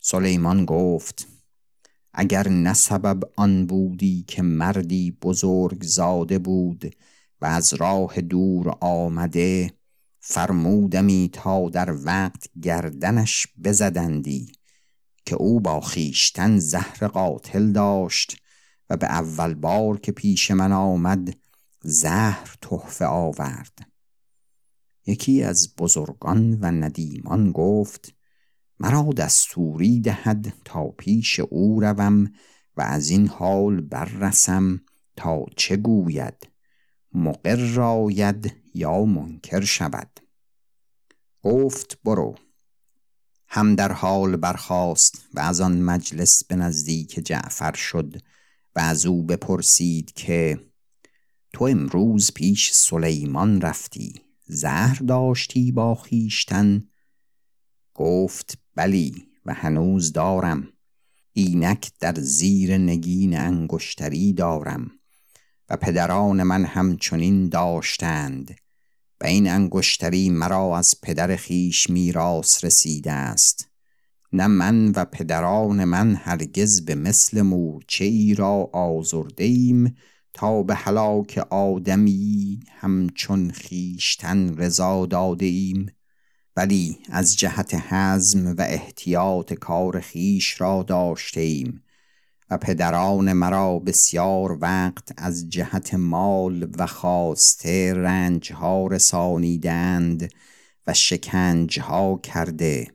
سلیمان 0.00 0.64
گفت 0.64 1.31
اگر 2.14 2.48
نه 2.48 2.74
آن 3.36 3.66
بودی 3.66 4.24
که 4.28 4.42
مردی 4.42 5.10
بزرگ 5.10 5.82
زاده 5.82 6.38
بود 6.38 6.96
و 7.40 7.46
از 7.46 7.74
راه 7.74 8.20
دور 8.20 8.76
آمده 8.80 9.72
فرمودمی 10.20 11.30
تا 11.32 11.68
در 11.68 11.94
وقت 12.04 12.46
گردنش 12.62 13.46
بزدندی 13.64 14.52
که 15.26 15.36
او 15.36 15.60
با 15.60 15.80
خیشتن 15.80 16.58
زهر 16.58 17.08
قاتل 17.08 17.72
داشت 17.72 18.36
و 18.90 18.96
به 18.96 19.06
اول 19.06 19.54
بار 19.54 20.00
که 20.00 20.12
پیش 20.12 20.50
من 20.50 20.72
آمد 20.72 21.36
زهر 21.82 22.56
تحفه 22.60 23.04
آورد. 23.06 23.88
یکی 25.06 25.42
از 25.42 25.74
بزرگان 25.78 26.58
و 26.60 26.66
ندیمان 26.66 27.52
گفت 27.52 28.14
مرا 28.80 29.10
دستوری 29.16 30.00
دهد 30.00 30.52
تا 30.64 30.88
پیش 30.88 31.40
او 31.40 31.80
روم 31.80 32.32
و 32.76 32.82
از 32.82 33.10
این 33.10 33.28
حال 33.28 33.80
بررسم 33.80 34.80
تا 35.16 35.46
چه 35.56 35.76
گوید 35.76 36.48
مقر 37.14 37.80
آید 37.80 38.56
یا 38.74 39.04
منکر 39.04 39.60
شود. 39.60 40.20
گفت 41.42 41.98
برو. 42.04 42.34
هم 43.48 43.74
در 43.74 43.92
حال 43.92 44.36
برخاست 44.36 45.28
و 45.34 45.40
از 45.40 45.60
آن 45.60 45.80
مجلس 45.80 46.44
به 46.44 46.56
نزدیک 46.56 47.14
جعفر 47.14 47.74
شد 47.74 48.22
و 48.76 48.80
از 48.80 49.06
او 49.06 49.22
بپرسید 49.22 50.12
که 50.12 50.60
تو 51.52 51.64
امروز 51.64 52.30
پیش 52.34 52.72
سلیمان 52.72 53.60
رفتی 53.60 54.22
زهر 54.46 54.98
داشتی 54.98 55.72
با 55.72 55.94
خیشتن 55.94 56.88
گفت 57.94 58.58
بلی 58.74 59.26
و 59.46 59.54
هنوز 59.54 60.12
دارم. 60.12 60.68
اینک 61.32 61.90
در 62.00 62.14
زیر 62.14 62.78
نگین 62.78 63.38
انگشتری 63.38 64.32
دارم 64.32 64.90
و 65.68 65.76
پدران 65.76 66.42
من 66.42 66.64
همچنین 66.64 67.48
داشتند 67.48 68.54
و 69.20 69.26
این 69.26 69.50
انگشتری 69.50 70.30
مرا 70.30 70.78
از 70.78 70.94
پدر 71.02 71.36
خیش 71.36 71.90
میراث 71.90 72.64
رسیده 72.64 73.12
است. 73.12 73.68
نه 74.32 74.46
من 74.46 74.88
و 74.90 75.04
پدران 75.04 75.84
من 75.84 76.14
هرگز 76.14 76.84
به 76.84 76.94
مثل 76.94 77.42
مورچه 77.42 78.04
ای 78.04 78.34
را 78.34 78.70
آزرده 78.72 79.44
ایم 79.44 79.96
تا 80.32 80.62
به 80.62 80.74
هلاک 80.74 81.46
آدمی 81.50 82.60
همچون 82.68 83.50
خیشتن 83.50 84.56
رضا 84.56 85.06
داده 85.06 85.46
ایم 85.46 85.86
ولی 86.56 86.98
از 87.10 87.36
جهت 87.36 87.74
حزم 87.74 88.54
و 88.58 88.60
احتیاط 88.60 89.52
کار 89.52 90.00
خیش 90.00 90.60
را 90.60 90.82
داشته 90.82 91.40
ایم 91.40 91.82
و 92.50 92.58
پدران 92.58 93.32
مرا 93.32 93.78
بسیار 93.78 94.58
وقت 94.60 95.12
از 95.16 95.50
جهت 95.50 95.94
مال 95.94 96.70
و 96.78 96.86
خواسته 96.86 97.94
رنجها 97.94 98.86
رسانیدند 98.86 100.32
و 100.86 100.94
شکنجها 100.94 102.20
کرده. 102.22 102.86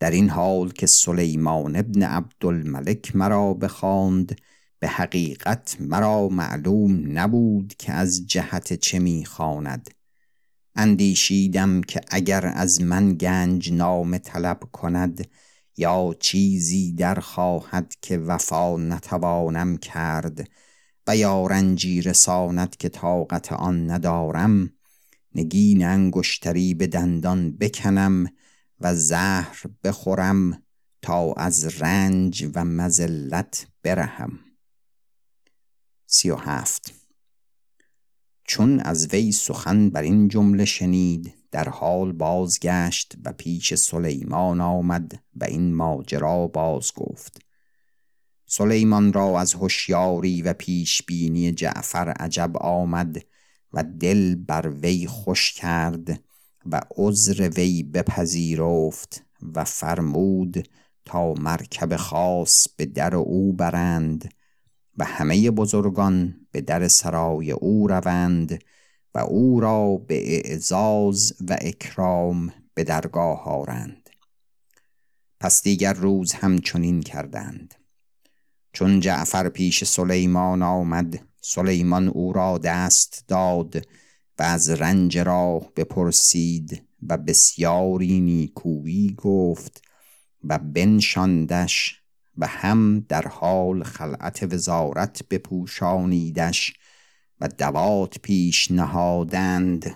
در 0.00 0.10
این 0.10 0.30
حال 0.30 0.70
که 0.70 0.86
سلیمان 0.86 1.76
ابن 1.76 2.02
عبدالملک 2.02 3.16
مرا 3.16 3.54
بخواند 3.54 4.40
به 4.78 4.88
حقیقت 4.88 5.76
مرا 5.80 6.28
معلوم 6.28 7.18
نبود 7.18 7.74
که 7.78 7.92
از 7.92 8.26
جهت 8.26 8.72
چه 8.72 8.98
می‌خواند. 8.98 9.90
اندیشیدم 10.74 11.80
که 11.80 12.00
اگر 12.08 12.46
از 12.46 12.80
من 12.80 13.14
گنج 13.14 13.72
نام 13.72 14.18
طلب 14.18 14.60
کند 14.72 15.28
یا 15.76 16.14
چیزی 16.20 16.92
در 16.92 17.14
خواهد 17.14 17.94
که 18.02 18.18
وفا 18.18 18.76
نتوانم 18.76 19.76
کرد 19.76 20.48
و 21.06 21.16
یا 21.16 21.46
رنجی 21.46 22.02
رساند 22.02 22.76
که 22.76 22.88
طاقت 22.88 23.52
آن 23.52 23.90
ندارم 23.90 24.70
نگین 25.34 25.84
انگشتری 25.84 26.74
به 26.74 26.86
دندان 26.86 27.52
بکنم 27.52 28.26
و 28.80 28.94
زهر 28.94 29.62
بخورم 29.84 30.62
تا 31.02 31.32
از 31.32 31.82
رنج 31.82 32.50
و 32.54 32.64
مزلت 32.64 33.66
برهم. 33.82 34.38
سی 36.06 36.30
و 36.30 36.36
هفت 36.36 37.01
چون 38.44 38.80
از 38.80 39.08
وی 39.12 39.32
سخن 39.32 39.90
بر 39.90 40.02
این 40.02 40.28
جمله 40.28 40.64
شنید 40.64 41.34
در 41.50 41.68
حال 41.68 42.12
بازگشت 42.12 43.14
و 43.24 43.32
پیش 43.32 43.74
سلیمان 43.74 44.60
آمد 44.60 45.22
و 45.36 45.44
این 45.44 45.74
ماجرا 45.74 46.46
باز 46.46 46.92
گفت. 46.96 47.42
سلیمان 48.46 49.12
را 49.12 49.40
از 49.40 49.54
هوشیاری 49.54 50.42
و 50.42 50.52
پیشبینی 50.52 51.52
جعفر 51.52 52.08
عجب 52.08 52.56
آمد 52.56 53.24
و 53.72 53.84
دل 54.00 54.34
بر 54.34 54.68
وی 54.82 55.06
خوش 55.06 55.52
کرد 55.52 56.22
و 56.66 56.80
عذر 56.96 57.48
وی 57.48 57.82
بپذیرفت 57.82 59.24
و 59.54 59.64
فرمود 59.64 60.68
تا 61.04 61.34
مرکب 61.34 61.96
خاص 61.96 62.68
به 62.76 62.86
در 62.86 63.16
او 63.16 63.52
برند 63.52 64.34
و 64.98 65.04
همه 65.04 65.50
بزرگان 65.50 66.46
به 66.50 66.60
در 66.60 66.88
سرای 66.88 67.52
او 67.52 67.88
روند 67.88 68.64
و 69.14 69.18
او 69.18 69.60
را 69.60 69.96
به 69.96 70.36
اعزاز 70.36 71.32
و 71.48 71.56
اکرام 71.60 72.52
به 72.74 72.84
درگاه 72.84 73.44
آرند. 73.44 74.10
پس 75.40 75.62
دیگر 75.62 75.92
روز 75.92 76.32
همچنین 76.32 77.00
کردند. 77.00 77.74
چون 78.72 79.00
جعفر 79.00 79.48
پیش 79.48 79.84
سلیمان 79.84 80.62
آمد 80.62 81.26
سلیمان 81.40 82.08
او 82.08 82.32
را 82.32 82.58
دست 82.58 83.24
داد 83.28 83.76
و 84.38 84.42
از 84.42 84.70
رنج 84.70 85.18
راه 85.18 85.72
بپرسید 85.76 86.82
و 87.08 87.18
بسیاری 87.18 88.20
نیکویی 88.20 89.14
گفت 89.18 89.82
و 90.44 90.58
بنشاندش 90.58 92.01
و 92.38 92.46
هم 92.46 93.00
در 93.00 93.28
حال 93.28 93.82
خلعت 93.82 94.52
وزارت 94.52 95.22
بپوشانیدش 95.30 96.72
و 97.40 97.48
دوات 97.48 98.18
پیش 98.18 98.70
نهادند 98.70 99.94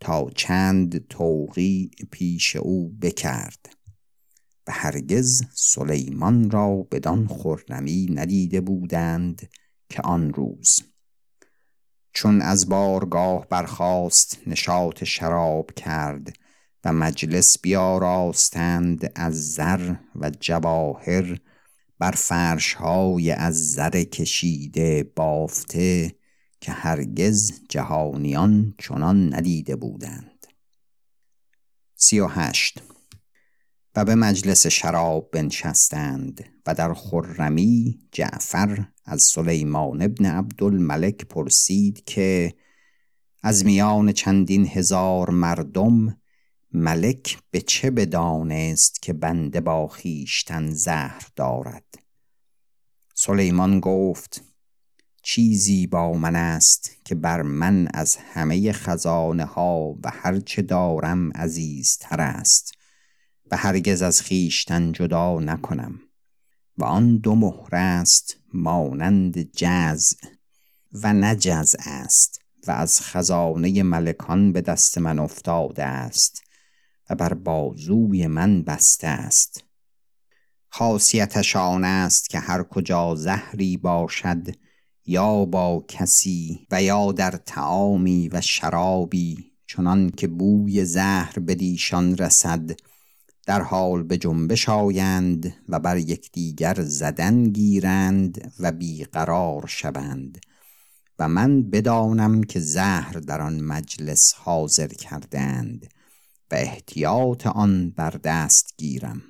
تا 0.00 0.30
چند 0.30 1.08
توقی 1.08 1.90
پیش 2.10 2.56
او 2.56 2.88
بکرد. 3.02 3.76
و 4.66 4.72
هرگز 4.72 5.42
سلیمان 5.54 6.50
را 6.50 6.86
بدان 6.90 7.26
خرمی 7.28 8.06
ندیده 8.10 8.60
بودند 8.60 9.48
که 9.88 10.02
آن 10.02 10.34
روز. 10.34 10.80
چون 12.12 12.42
از 12.42 12.68
بارگاه 12.68 13.46
برخاست 13.48 14.38
نشاط 14.46 15.04
شراب 15.04 15.70
کرد 15.74 16.36
و 16.84 16.92
مجلس 16.92 17.58
بیاراستند 17.58 19.12
از 19.14 19.52
زر 19.52 19.94
و 20.16 20.30
جواهر 20.40 21.38
بر 21.98 22.10
فرش 22.10 22.74
های 22.74 23.30
از 23.30 23.72
زر 23.72 24.02
کشیده 24.02 25.12
بافته 25.16 26.14
که 26.60 26.72
هرگز 26.72 27.52
جهانیان 27.68 28.74
چنان 28.78 29.34
ندیده 29.34 29.76
بودند. 29.76 30.46
سی 31.94 32.20
و 32.20 32.26
هشت. 32.26 32.82
و 33.96 34.04
به 34.04 34.14
مجلس 34.14 34.66
شراب 34.66 35.30
بنشستند 35.32 36.44
و 36.66 36.74
در 36.74 36.94
خرمی 36.94 38.00
جعفر 38.12 38.84
از 39.04 39.22
سلیمان 39.22 40.02
ابن 40.02 40.26
عبدالملک 40.26 41.24
پرسید 41.24 42.04
که 42.04 42.54
از 43.42 43.64
میان 43.64 44.12
چندین 44.12 44.66
هزار 44.66 45.30
مردم 45.30 46.21
ملک 46.74 47.38
به 47.50 47.60
چه 47.60 47.90
بدانست 47.90 49.02
که 49.02 49.12
بنده 49.12 49.60
با 49.60 49.88
خیشتن 49.88 50.70
زهر 50.70 51.28
دارد؟ 51.36 51.84
سلیمان 53.14 53.80
گفت 53.80 54.44
چیزی 55.22 55.86
با 55.86 56.12
من 56.12 56.36
است 56.36 56.90
که 57.04 57.14
بر 57.14 57.42
من 57.42 57.88
از 57.94 58.16
همه 58.16 58.72
خزانه 58.72 59.44
ها 59.44 59.96
و 60.04 60.10
هرچه 60.12 60.62
دارم 60.62 61.32
عزیزتر 61.32 62.20
است 62.20 62.72
و 63.50 63.56
هرگز 63.56 64.02
از 64.02 64.22
خیشتن 64.22 64.92
جدا 64.92 65.40
نکنم 65.40 66.00
و 66.78 66.84
آن 66.84 67.16
دو 67.16 67.34
مهر 67.34 67.74
است 67.76 68.36
مانند 68.54 69.52
جز 69.52 70.14
و 70.92 71.12
نجز 71.12 71.76
است 71.78 72.40
و 72.66 72.70
از 72.70 73.00
خزانه 73.00 73.82
ملکان 73.82 74.52
به 74.52 74.60
دست 74.60 74.98
من 74.98 75.18
افتاده 75.18 75.84
است. 75.84 76.42
بر 77.14 77.34
بازوی 77.34 78.26
من 78.26 78.62
بسته 78.62 79.06
است. 79.06 79.64
خاصیتش 80.68 81.56
آن 81.56 81.84
است 81.84 82.30
که 82.30 82.38
هر 82.38 82.62
کجا 82.62 83.14
زهری 83.14 83.76
باشد 83.76 84.48
یا 85.06 85.44
با 85.44 85.84
کسی 85.88 86.66
و 86.70 86.82
یا 86.82 87.12
در 87.12 87.30
تعامی 87.30 88.28
و 88.28 88.40
شرابی 88.40 89.52
چنان 89.66 90.10
که 90.10 90.28
بوی 90.28 90.84
زهر 90.84 91.38
بدیشان 91.38 92.16
رسد 92.16 92.70
در 93.46 93.62
حال 93.62 94.02
به 94.02 94.18
جنبش 94.18 94.68
آیند 94.68 95.54
و 95.68 95.78
بر 95.78 95.96
یکدیگر 95.96 96.74
زدن 96.82 97.44
گیرند 97.44 98.52
و 98.58 98.72
بیقرار 98.72 99.66
شوند. 99.66 100.38
و 101.18 101.28
من 101.28 101.62
بدانم 101.62 102.42
که 102.42 102.60
زهر 102.60 103.12
در 103.12 103.40
آن 103.40 103.60
مجلس 103.60 104.34
حاضر 104.36 104.88
کردند 104.88 105.86
و 106.52 106.54
احتیاط 106.54 107.46
آن 107.46 107.90
بر 107.90 108.10
دست 108.10 108.74
گیرم. 108.78 109.22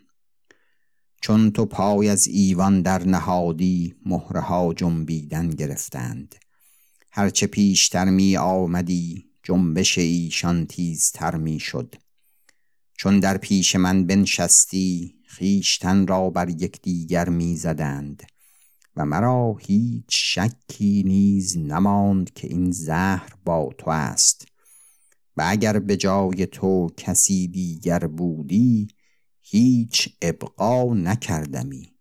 چون 1.21 1.51
تو 1.51 1.67
پای 1.67 2.09
از 2.09 2.27
ایوان 2.27 2.83
در 2.83 3.05
نهادی 3.05 3.95
مهرها 4.07 4.75
جنبیدن 4.75 5.51
گرفتند. 5.51 6.35
هرچه 7.13 7.47
پیشتر 7.47 8.05
می 8.05 8.37
آمدی 8.37 9.25
جنبش 9.43 9.99
ایشان 9.99 10.67
تیزتر 10.67 11.37
می 11.37 11.61
شد. 11.61 11.95
چون 12.99 13.21
در 13.21 13.37
پیش 13.37 13.77
من 13.77 14.07
بنشستی 14.07 15.15
خیشتن 15.27 16.07
را 16.07 16.31
بر 16.31 16.49
یکدیگر 16.49 17.29
می‌زدند 17.29 18.23
و 18.97 19.05
مرا 19.05 19.57
هیچ 19.61 20.05
شکی 20.09 21.03
نیز 21.07 21.59
نماند 21.59 22.33
که 22.33 22.49
این 22.49 22.71
زهر 22.71 23.33
با 23.45 23.71
تو 23.79 23.91
است. 23.91 24.52
و 25.37 25.45
اگر 25.47 25.79
به 25.79 25.97
جای 25.97 26.47
تو 26.47 26.91
کسی 26.97 27.49
دیگر 27.49 27.99
بودی 27.99 28.89
هیچ 29.41 30.09
ابقا 30.23 30.95
نکردمی. 30.95 31.93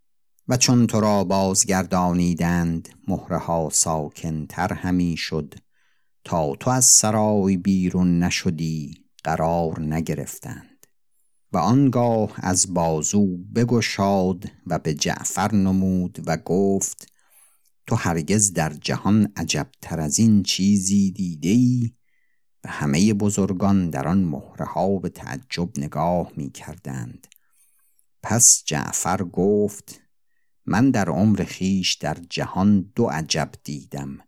و 0.48 0.56
چون 0.56 0.86
تو 0.86 1.00
را 1.00 1.24
بازگردانیدند 1.24 2.88
مهرها 3.08 3.68
ساکن 3.72 4.46
تر 4.46 4.72
همی 4.72 5.16
شد. 5.16 5.54
تا 6.24 6.54
تو 6.54 6.70
از 6.70 6.84
سرای 6.84 7.56
بیرون 7.56 8.18
نشدی 8.18 8.94
قرار 9.24 9.80
نگرفتند. 9.80 10.86
و 11.52 11.58
آنگاه 11.58 12.32
از 12.36 12.74
بازو 12.74 13.36
بگشاد 13.36 14.44
و 14.66 14.78
به 14.78 14.94
جعفر 14.94 15.54
نمود 15.54 16.18
و 16.26 16.36
گفت 16.36 17.12
تو 17.86 17.94
هرگز 17.94 18.52
در 18.52 18.72
جهان 18.72 19.32
عجبتر 19.36 20.00
از 20.00 20.18
این 20.18 20.42
چیزی 20.42 21.10
دیده 21.10 21.48
ای 21.48 21.92
و 22.64 22.68
همه 22.68 23.14
بزرگان 23.14 23.90
در 23.90 24.08
آن 24.08 24.24
مهرها 24.24 24.98
به 24.98 25.08
تعجب 25.08 25.78
نگاه 25.78 26.32
می 26.36 26.50
کردند 26.50 27.26
پس 28.22 28.62
جعفر 28.66 29.24
گفت 29.24 30.00
من 30.66 30.90
در 30.90 31.08
عمر 31.08 31.44
خیش 31.44 31.94
در 31.94 32.16
جهان 32.30 32.92
دو 32.94 33.06
عجب 33.06 33.50
دیدم 33.64 34.18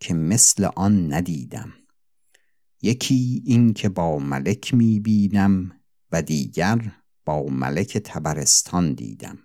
که 0.00 0.14
مثل 0.14 0.64
آن 0.64 1.12
ندیدم. 1.12 1.72
یکی 2.82 3.42
این 3.46 3.72
که 3.72 3.88
با 3.88 4.18
ملک 4.18 4.74
می 4.74 5.00
بینم 5.00 5.80
و 6.12 6.22
دیگر 6.22 6.92
با 7.24 7.42
ملک 7.42 7.98
تبرستان 7.98 8.94
دیدم. 8.94 9.38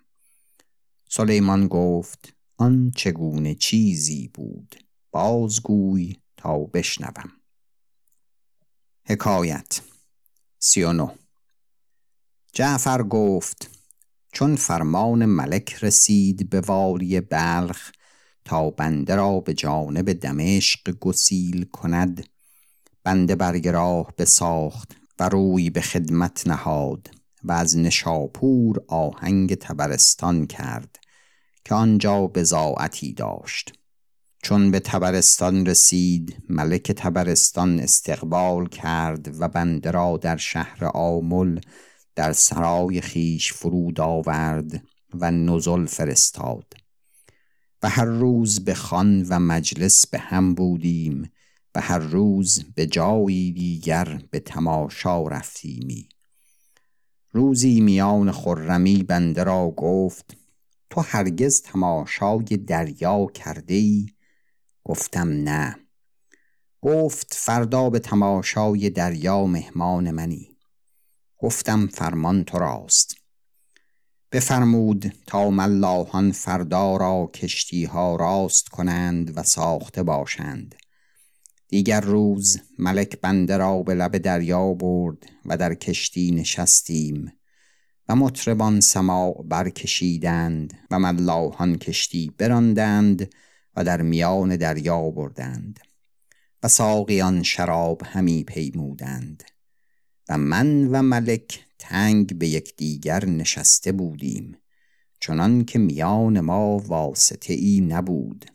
سلیمان 1.10 1.68
گفت 1.68 2.34
آن 2.58 2.92
چگونه 2.96 3.56
چیزی 3.56 4.28
بود؟ 4.28 4.76
بازگوی 5.12 6.16
تا 6.38 6.58
بشنوم. 6.58 7.41
حکایت. 9.12 9.82
سی 10.60 10.86
جعفر 12.54 13.04
گفت 13.04 13.70
چون 14.34 14.56
فرمان 14.56 15.26
ملک 15.26 15.74
رسید 15.82 16.50
به 16.50 16.62
والی 16.62 17.22
بلخ 17.22 17.92
تا 18.46 18.70
بنده 18.70 19.16
را 19.16 19.40
به 19.40 19.54
جانب 19.54 20.14
دمشق 20.14 20.92
گسیل 21.00 21.66
کند 21.66 22.30
بنده 23.04 23.36
برگ 23.36 23.68
راه 23.68 24.14
بساخت 24.18 24.96
و 25.20 25.30
روی 25.30 25.70
به 25.70 25.82
خدمت 25.82 26.48
نهاد 26.48 27.10
و 27.44 27.52
از 27.52 27.78
نشاپور 27.78 28.84
آهنگ 28.88 29.56
تبرستان 29.56 30.48
کرد 30.48 31.00
که 31.66 31.76
آنجا 31.76 32.28
بزاعتی 32.28 33.14
داشت. 33.14 33.81
چون 34.44 34.72
به 34.72 34.80
تبرستان 34.80 35.66
رسید 35.66 36.44
ملک 36.50 36.92
تبرستان 36.92 37.80
استقبال 37.80 38.68
کرد 38.68 39.42
و 39.42 39.48
بنده 39.48 39.92
را 39.92 40.18
در 40.18 40.38
شهر 40.38 40.86
آمل 40.94 41.60
در 42.16 42.34
سرای 42.34 43.02
خیش 43.02 43.54
فرود 43.54 44.00
آورد 44.00 44.84
و 45.14 45.32
نزل 45.32 45.86
فرستاد 45.86 46.74
و 47.84 47.90
هر 47.90 48.06
روز 48.06 48.66
به 48.66 48.74
خان 48.74 49.26
و 49.30 49.40
مجلس 49.40 50.08
به 50.08 50.18
هم 50.18 50.54
بودیم 50.54 51.32
و 51.76 51.82
هر 51.82 52.00
روز 52.00 52.64
به 52.76 52.86
جایی 52.86 53.52
دیگر 53.52 54.22
به 54.32 54.40
تماشا 54.40 55.28
رفتیمی 55.28 56.10
روزی 57.32 57.82
میان 57.82 58.32
خرمی 58.32 59.04
بنده 59.04 59.44
را 59.44 59.74
گفت 59.78 60.38
تو 60.90 61.02
هرگز 61.02 61.62
تماشای 61.62 62.58
دریا 62.68 63.26
کرده 63.26 63.74
ای؟ 63.74 64.08
گفتم 64.84 65.28
نه. 65.28 65.76
گفت 66.82 67.34
فردا 67.34 67.90
به 67.90 68.00
تماشای 68.00 68.90
دریا 68.90 69.46
مهمان 69.46 70.12
منی. 70.12 70.58
گفتم 71.38 71.88
فرمان 71.88 72.44
تو 72.44 72.60
راست. 72.60 73.16
بفرمود 74.32 75.14
تا 75.28 75.50
ملاحان 75.50 76.32
فردا 76.32 76.98
را 76.98 77.32
کشتی 77.34 77.86
ها 77.86 78.16
راست 78.16 78.70
کنند 78.70 79.38
و 79.38 79.44
ساخته 79.44 80.04
باشند. 80.04 80.76
دیگر 81.68 82.02
روز 82.02 82.60
ملک 82.80 83.22
بنده 83.22 83.58
را 83.58 83.84
به 83.84 83.94
لب 83.94 84.18
دریا 84.18 84.74
برد 84.74 85.18
و 85.46 85.58
در 85.58 85.74
کشتی 85.74 86.32
نشستیم 86.32 87.32
و 88.10 88.16
مطربان 88.16 88.80
سماع 88.80 89.46
برکشیدند 89.48 90.74
و 90.92 91.00
ملاحان 91.00 91.78
کشتی 91.78 92.32
براندند 92.38 93.34
و 93.76 93.84
در 93.84 94.02
میان 94.02 94.56
دریا 94.56 95.10
بردند 95.10 95.80
و 96.64 96.68
ساقیان 96.68 97.44
شراب 97.44 98.02
همی 98.06 98.44
پیمودند 98.44 99.44
و 100.30 100.38
من 100.38 100.88
و 100.88 101.02
ملک 101.02 101.66
تنگ 101.80 102.38
به 102.38 102.48
یکدیگر 102.48 103.26
نشسته 103.26 103.92
بودیم 103.92 104.58
چنان 105.20 105.66
که 105.66 105.80
میان 105.80 106.40
ما 106.40 106.78
واسطه 106.78 107.54
ای 107.54 107.82
نبود 107.82 108.46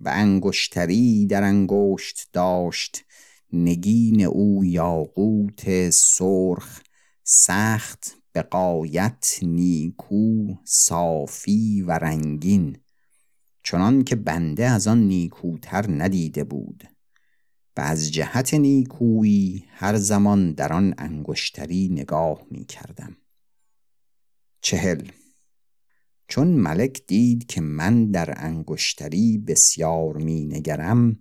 و 0.00 0.08
انگشتری 0.08 1.26
در 1.26 1.42
انگشت 1.42 2.28
داشت 2.32 3.04
نگین 3.52 4.24
او 4.24 4.64
یاقوت 4.64 5.90
سرخ 5.90 6.80
سخت 7.24 8.16
به 8.32 8.42
قایت 8.42 9.38
نیکو 9.42 10.54
صافی 10.64 11.82
و 11.82 11.92
رنگین 11.92 12.76
چنان 13.62 14.04
که 14.04 14.16
بنده 14.16 14.64
از 14.64 14.86
آن 14.86 14.98
نیکوتر 14.98 15.84
ندیده 15.88 16.44
بود. 16.44 16.84
و 17.76 17.80
از 17.80 18.12
جهت 18.12 18.54
نیکویی 18.54 19.64
هر 19.68 19.96
زمان 19.96 20.52
در 20.52 20.72
آن 20.72 20.94
انگشتری 20.98 21.88
نگاه 21.88 22.42
می 22.50 22.64
کردم. 22.64 23.16
چهل. 24.60 25.08
چون 26.28 26.48
ملک 26.48 27.02
دید 27.06 27.46
که 27.46 27.60
من 27.60 28.10
در 28.10 28.34
انگشتری 28.36 29.38
بسیار 29.38 30.16
می 30.16 30.44
نگرم 30.44 31.18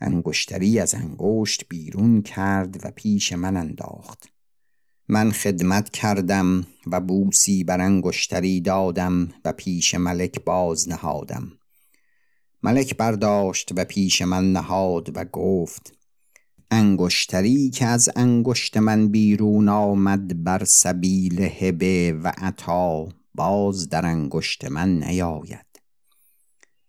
انگشتری 0.00 0.78
از 0.78 0.94
انگشت 0.94 1.68
بیرون 1.68 2.22
کرد 2.22 2.84
و 2.84 2.90
پیش 2.90 3.32
من 3.32 3.56
انداخت. 3.56 4.28
من 5.08 5.30
خدمت 5.30 5.90
کردم 5.90 6.66
و 6.86 7.00
بوسی 7.00 7.64
بر 7.64 7.80
انگشتری 7.80 8.60
دادم 8.60 9.28
و 9.44 9.52
پیش 9.52 9.94
ملک 9.94 10.44
باز 10.44 10.88
نهادم. 10.88 11.57
ملک 12.62 12.96
برداشت 12.96 13.70
و 13.76 13.84
پیش 13.84 14.22
من 14.22 14.52
نهاد 14.52 15.16
و 15.16 15.24
گفت 15.24 15.92
انگشتری 16.70 17.70
که 17.70 17.86
از 17.86 18.08
انگشت 18.16 18.76
من 18.76 19.08
بیرون 19.08 19.68
آمد 19.68 20.44
بر 20.44 20.64
سبیل 20.64 21.40
هبه 21.40 22.12
و 22.22 22.32
عطا 22.36 23.08
باز 23.34 23.88
در 23.88 24.06
انگشت 24.06 24.64
من 24.64 24.98
نیاید. 25.02 25.66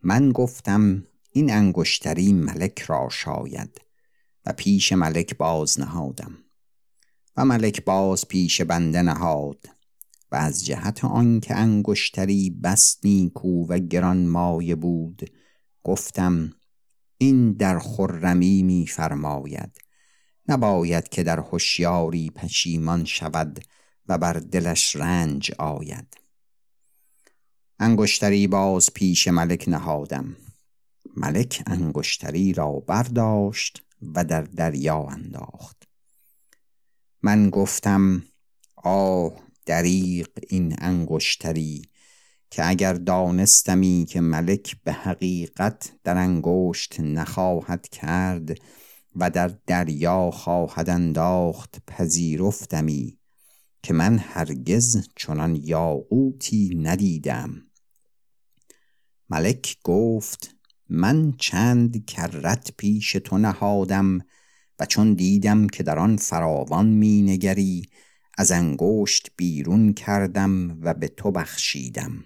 من 0.02 0.32
گفتم 0.32 1.04
این 1.32 1.52
انگشتری 1.52 2.34
ملک 2.34 2.80
را 2.82 3.10
شاید 3.12 3.82
و 4.46 4.54
پیش 4.54 4.94
ملک 4.94 5.38
باز 5.38 5.80
نهادم. 5.80 6.38
و 7.38 7.46
ملک 7.46 7.86
باز 7.86 8.28
پیش 8.28 8.62
بنده 8.62 9.02
نهاد 9.02 9.66
و 10.32 10.36
از 10.36 10.66
جهت 10.66 11.06
آنکه 11.06 11.56
انگشتری 11.56 12.50
بس 12.50 12.98
نیکو 13.04 13.66
و 13.66 13.80
گران 13.80 14.28
مایه 14.28 14.76
بود 14.76 15.30
گفتم 15.90 16.54
این 17.18 17.54
در 17.54 17.80
خرمی 17.80 18.64
می 18.64 18.88
فرماید 18.88 19.78
نباید 20.48 21.10
که 21.10 21.24
در 21.24 21.40
هوشیاری 21.40 22.30
پشیمان 22.30 23.06
شود 23.06 23.66
و 24.08 24.18
بر 24.18 24.34
دلش 24.34 24.96
رنج 24.96 25.52
آید. 25.52 26.18
انگشتری 27.80 28.48
باز 28.48 28.94
پیش 28.94 29.28
ملک 29.28 29.66
نهادم. 29.68 30.36
ملک 31.18 31.64
انگشتری 31.68 32.54
را 32.54 32.72
برداشت 32.72 33.84
و 34.16 34.24
در 34.24 34.42
دریا 34.42 35.04
انداخت. 35.04 35.84
من 37.22 37.50
گفتم 37.50 38.24
آه 38.76 39.34
دریق 39.66 40.30
این 40.50 40.76
انگشتری! 40.80 41.82
که 42.52 42.70
اگر 42.70 42.94
دانستمی 42.94 44.06
که 44.10 44.22
ملک 44.22 44.76
به 44.84 44.94
حقیقت 44.94 45.92
در 46.04 46.18
انگشت 46.18 47.00
نخواهد 47.00 47.88
کرد 47.88 48.58
و 49.16 49.30
در 49.30 49.48
دریا 49.68 50.32
خواهد 50.32 50.90
انداخت 50.90 51.78
پذیرفتمی 51.88 53.20
که 53.84 53.94
من 53.94 54.18
هرگز 54.18 55.08
چنان 55.16 55.56
یاقوتی 55.56 56.76
ندیدم. 56.76 57.62
ملک 59.30 59.78
گفت 59.84 60.56
من 60.90 61.34
چند 61.38 62.06
کرت 62.06 62.72
پیش 62.78 63.12
تو 63.12 63.38
نهادم 63.38 64.20
و 64.80 64.86
چون 64.86 65.14
دیدم 65.14 65.68
که 65.68 65.84
در 65.84 66.00
آن 66.00 66.18
فراوان 66.18 66.88
می 66.88 67.22
نگری 67.22 67.90
از 68.38 68.52
انگشت 68.52 69.32
بیرون 69.38 69.94
کردم 69.94 70.82
و 70.82 70.94
به 70.94 71.08
تو 71.08 71.32
بخشیدم. 71.32 72.24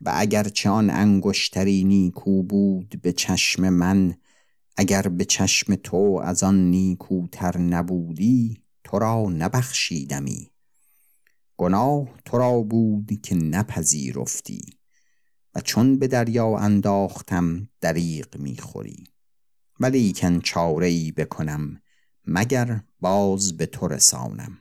و 0.00 0.12
اگر 0.14 0.50
آن 0.66 0.90
انگشتری 0.90 1.84
نیکو 1.84 2.42
بود 2.42 3.00
به 3.02 3.12
چشم 3.12 3.68
من 3.68 4.14
اگر 4.76 5.02
به 5.02 5.24
چشم 5.24 5.74
تو 5.74 6.20
از 6.24 6.42
آن 6.42 6.70
نیکوتر 6.70 7.58
نبودی 7.58 8.62
تو 8.84 8.98
را 8.98 9.22
نبخشیدمی. 9.22 10.50
گناه 11.56 12.08
تو 12.24 12.38
را 12.38 12.60
بود 12.60 13.20
که 13.22 13.34
نپذیرفتی 13.34 14.64
و 15.54 15.60
چون 15.60 15.98
به 15.98 16.08
دریا 16.08 16.56
انداختم 16.56 17.68
دریغ 17.80 18.36
می‌خوری 18.36 19.04
ولیکن 19.80 20.40
چاره 20.40 20.86
ای 20.86 21.12
بکنم 21.12 21.80
مگر 22.26 22.80
باز 23.00 23.56
به 23.56 23.66
تو 23.66 23.88
رسانم. 23.88 24.58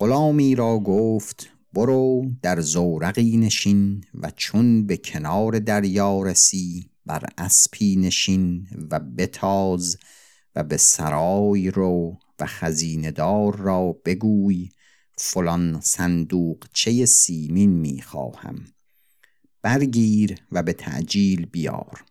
غلامی 0.00 0.54
را 0.54 0.78
گفت 0.78 1.57
برو 1.72 2.30
در 2.42 2.60
زورقی 2.60 3.36
نشین 3.36 4.04
و 4.14 4.30
چون 4.36 4.86
به 4.86 4.96
کنار 4.96 5.58
دریا 5.58 6.22
رسی 6.22 6.90
بر 7.06 7.24
اسپی 7.38 7.96
نشین 7.96 8.66
و 8.90 9.00
بتاز 9.00 9.96
و 10.54 10.64
به 10.64 10.76
سرای 10.76 11.70
رو 11.70 12.18
و 12.40 12.46
خزیندار 12.46 13.56
را 13.56 13.92
بگوی 14.04 14.68
فلان 15.18 15.80
صندوق 15.80 16.64
چه 16.72 17.06
سیمین 17.06 17.70
می‌خواهم 17.70 18.64
برگیر 19.62 20.38
و 20.52 20.62
به 20.62 20.72
تعجیل 20.72 21.46
بیار. 21.46 22.04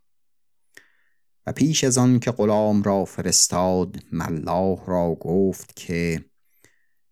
و 1.47 1.51
پیش 1.51 1.83
از 1.83 1.97
آن 1.97 2.19
که 2.19 2.31
غلام 2.31 2.83
را 2.83 3.05
فرستاد 3.05 4.03
ملاح 4.11 4.85
را 4.85 5.15
گفت 5.15 5.75
که 5.75 6.25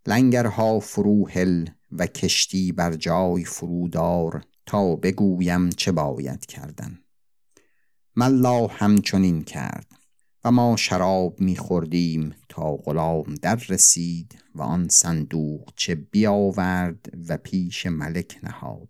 لنگرها 0.08 0.80
فروهل 0.80 1.66
و 2.00 2.08
کشتی 2.08 2.72
بر 2.72 2.93
جای 2.93 3.46
فرودار 3.46 4.46
تا 4.66 4.96
بگویم 4.96 5.70
چه 5.70 5.91
باید 5.91 6.46
کردن. 6.46 7.00
ملاح 8.16 8.84
همچنین 8.84 9.43
کرد 9.43 9.88
و 10.43 10.52
ما 10.52 10.76
شراب 10.76 11.39
میخوردیم 11.39 12.36
تا 12.50 12.76
غلام 12.76 13.36
در 13.41 13.56
رسید 13.56 14.36
و 14.56 14.62
آن 14.62 14.88
صندوق 14.89 15.74
چه 15.76 15.96
بیاورد 15.96 17.10
و 17.28 17.38
پیش 17.38 17.86
ملک 17.86 18.39
نهاد. 18.43 18.89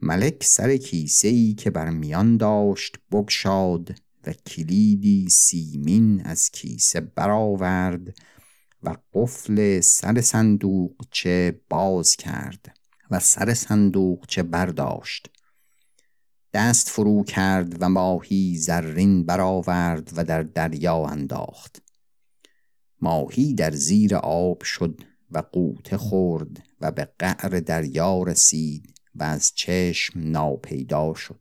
ملک 0.00 0.44
سر 0.44 0.76
کیسه 0.76 1.28
ای 1.28 1.54
که 1.54 1.70
بر 1.70 1.90
میان 1.90 2.36
داشت 2.36 2.96
بگشاد 3.12 3.94
و 4.26 4.32
کلیدی 4.32 5.28
سیمین 5.30 6.22
از 6.22 6.50
کیسه 6.50 7.00
برآورد 7.00 8.18
و 8.84 8.96
قفل 9.12 9.80
سر 9.80 10.20
صندوق 10.20 10.92
چه 11.10 11.60
باز 11.70 12.16
کرد 12.16 12.76
و 13.10 13.20
سر 13.20 13.54
صندوق 13.54 14.26
چه 14.26 14.42
برداشت. 14.42 15.30
دست 16.52 16.88
فرو 16.88 17.24
کرد 17.24 17.82
و 17.82 17.88
ماهی 17.88 18.56
زرین 18.56 19.26
برآورد 19.26 20.12
و 20.16 20.24
در 20.24 20.42
دریا 20.42 21.04
انداخت. 21.04 21.82
ماهی 23.00 23.54
در 23.54 23.70
زیر 23.70 24.16
آب 24.16 24.62
شد 24.62 25.00
و 25.30 25.38
قوطه 25.38 25.96
خورد 25.96 26.62
و 26.80 26.90
به 26.90 27.08
قعر 27.18 27.48
دریا 27.48 28.22
رسید 28.22 29.00
و 29.14 29.22
از 29.22 29.52
چشم 29.54 30.20
ناپیدا 30.20 31.14
شد. 31.14 31.40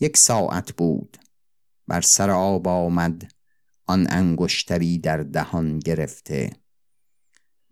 یک 0.00 0.16
ساعت 0.16 0.72
بود. 0.72 1.16
بر 1.88 2.00
سر 2.00 2.30
آب 2.30 2.68
آمد 2.68 3.32
آن 3.92 4.06
انگشتری 4.10 4.98
در 4.98 5.16
دهان 5.16 5.78
گرفته. 5.78 6.50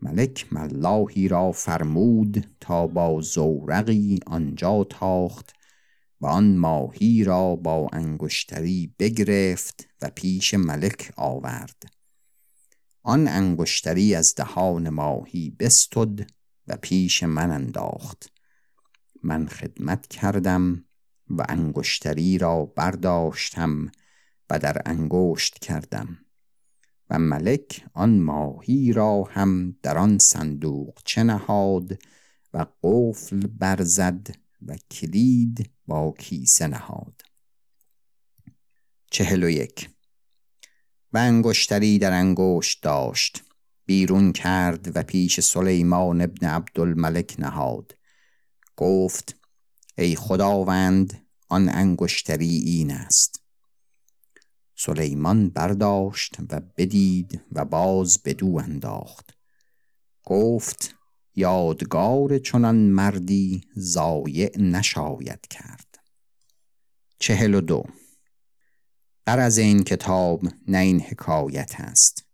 ملک 0.01 0.53
ملاحی 0.53 1.29
را 1.29 1.53
فرمود 1.53 2.47
تا 2.61 2.87
با 2.87 3.21
زورقی 3.21 4.19
آنجا 4.27 4.85
تاخت 4.85 5.53
و 6.21 6.27
آن 6.27 6.57
ماهی 6.57 7.25
را 7.25 7.57
با 7.57 7.89
انگشتری 7.93 8.95
بگرفت 8.99 9.89
و 10.03 10.11
پیش 10.15 10.55
ملک 10.55 11.13
آورد. 11.17 11.83
آن 13.03 13.29
انگشتری 13.29 14.15
از 14.15 14.35
دهان 14.35 14.89
ماهی 14.89 15.51
بستد 15.51 16.31
و 16.67 16.77
پیش 16.77 17.23
من 17.23 17.51
انداخت. 17.51 18.33
من 19.23 19.47
خدمت 19.47 20.07
کردم 20.07 20.85
و 21.31 21.45
انگشتری 21.49 22.39
را 22.39 22.65
برداشتم 22.65 23.91
و 24.51 24.59
در 24.59 24.83
انگشت 24.87 25.59
کردم. 25.59 26.19
و 27.11 27.19
ملک 27.19 27.87
آن 27.95 28.21
ماهی 28.21 28.93
را 28.93 29.23
هم 29.23 29.77
در 29.83 29.99
آن 29.99 30.19
صندوق 30.19 30.99
چه 31.05 31.23
نهاد 31.23 31.99
و 32.55 32.67
قفل 32.83 33.47
برزد 33.47 34.27
و 34.67 34.77
کلید 34.91 35.71
با 35.87 36.15
کیسه 36.19 36.67
نهاد. 36.67 37.23
چهل 39.11 39.45
و 39.45 39.51
یک. 39.51 39.91
و 41.13 41.19
انگشتری 41.19 41.99
در 41.99 42.13
انگشت 42.13 42.83
داشت. 42.83 43.45
بیرون 43.87 44.33
کرد 44.33 44.97
و 44.97 45.03
پیش 45.03 45.41
سلیمان 45.41 46.21
ابن 46.21 46.47
عبدالملک 46.47 47.37
نهاد. 47.39 47.99
گفت 48.77 49.37
ای 49.99 50.17
خداوند 50.17 51.27
آن 51.49 51.69
انگشتری 51.69 52.57
این 52.57 52.91
است. 52.91 53.40
سلیمان 54.83 55.49
برداشت 55.49 56.37
و 56.51 56.61
بدید 56.77 57.43
و 57.53 57.65
باز 57.65 58.23
بدو 58.23 58.57
انداخت. 58.57 59.37
گفت 60.25 60.95
یادگار 61.35 62.39
چنان 62.39 62.77
مردی 62.77 63.61
زایع 63.75 64.59
نشاید 64.59 65.47
کرد. 65.51 65.99
چهل 67.19 67.55
و 67.55 67.61
دو. 67.61 67.85
از 69.27 69.59
این 69.59 69.85
کتاب 69.85 70.43
نه 70.69 70.79
این 70.79 71.01
حکایت 71.01 71.75
است 71.79 72.27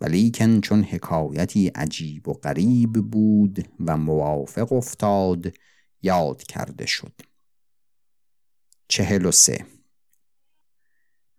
ولیکن 0.00 0.60
چون 0.60 0.82
حکایتی 0.82 1.68
عجیب 1.68 2.28
و 2.28 2.32
غریب 2.32 2.92
بود 2.92 3.68
و 3.80 3.96
موافق 3.96 4.72
افتاد 4.72 5.52
یاد 6.02 6.42
کرده 6.42 6.86
شد. 6.86 7.20
چهل 8.88 9.26
و 9.26 9.30
سه. 9.30 9.75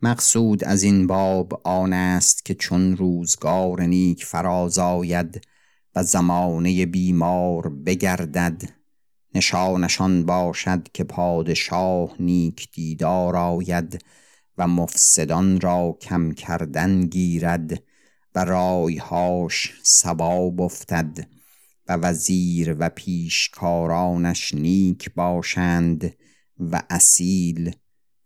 مقصود 0.01 0.63
از 0.63 0.83
این 0.83 1.07
باب 1.07 1.61
آن 1.63 1.93
است 1.93 2.45
که 2.45 2.53
چون 2.53 2.97
روزگار 2.97 3.81
نیک 3.81 4.25
فراز 4.25 4.79
آید 4.79 5.47
و 5.95 6.03
زمانه 6.03 6.85
بیمار 6.85 7.69
بگردد 7.69 8.61
نشانشان 9.35 10.25
باشد 10.25 10.87
که 10.93 11.03
پادشاه 11.03 12.15
نیک 12.19 12.71
دیدار 12.71 13.35
آید 13.35 14.03
و 14.57 14.67
مفسدان 14.67 15.61
را 15.61 15.97
کم 16.01 16.31
کردن 16.31 17.01
گیرد 17.01 17.83
و 18.35 18.45
رایهاش 18.45 19.73
سباب 19.83 20.61
افتد 20.61 21.27
و 21.87 21.93
وزیر 21.93 22.75
و 22.79 22.89
پیشکارانش 22.89 24.53
نیک 24.53 25.13
باشند 25.13 26.13
و 26.59 26.81
اصیل 26.89 27.75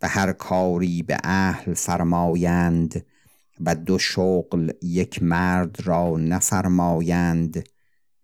و 0.02 0.08
هر 0.08 0.32
کاری 0.32 1.04
به 1.04 1.18
اهل 1.24 1.74
فرمایند 1.74 3.06
و 3.60 3.76
دو 3.76 3.98
شغل 3.98 4.72
یک 4.82 5.24
مرد 5.24 5.76
را 5.84 6.18
نفرمایند 6.18 7.70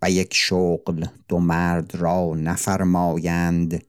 و 0.01 0.11
یک 0.11 0.33
شغل 0.33 1.05
دو 1.27 1.39
مرد 1.39 1.95
را 1.95 2.33
نفرمایند 2.35 3.83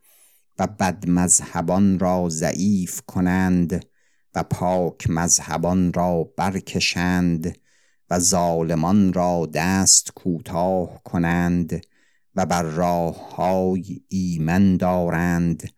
و 0.59 0.67
بد 0.67 1.09
مذهبان 1.09 1.99
را 1.99 2.29
ضعیف 2.29 3.03
کنند 3.07 3.87
و 4.35 4.43
پاک 4.43 5.11
مذهبان 5.11 5.93
را 5.93 6.33
برکشند 6.37 7.59
و 8.11 8.19
ظالمان 8.19 9.13
را 9.13 9.49
دست 9.55 10.13
کوتاه 10.15 11.03
کنند 11.05 11.87
و 12.35 12.47
بر 12.47 12.63
راه 12.63 13.37
های 13.37 14.01
ایمن 14.09 14.77
دارند 14.77 15.73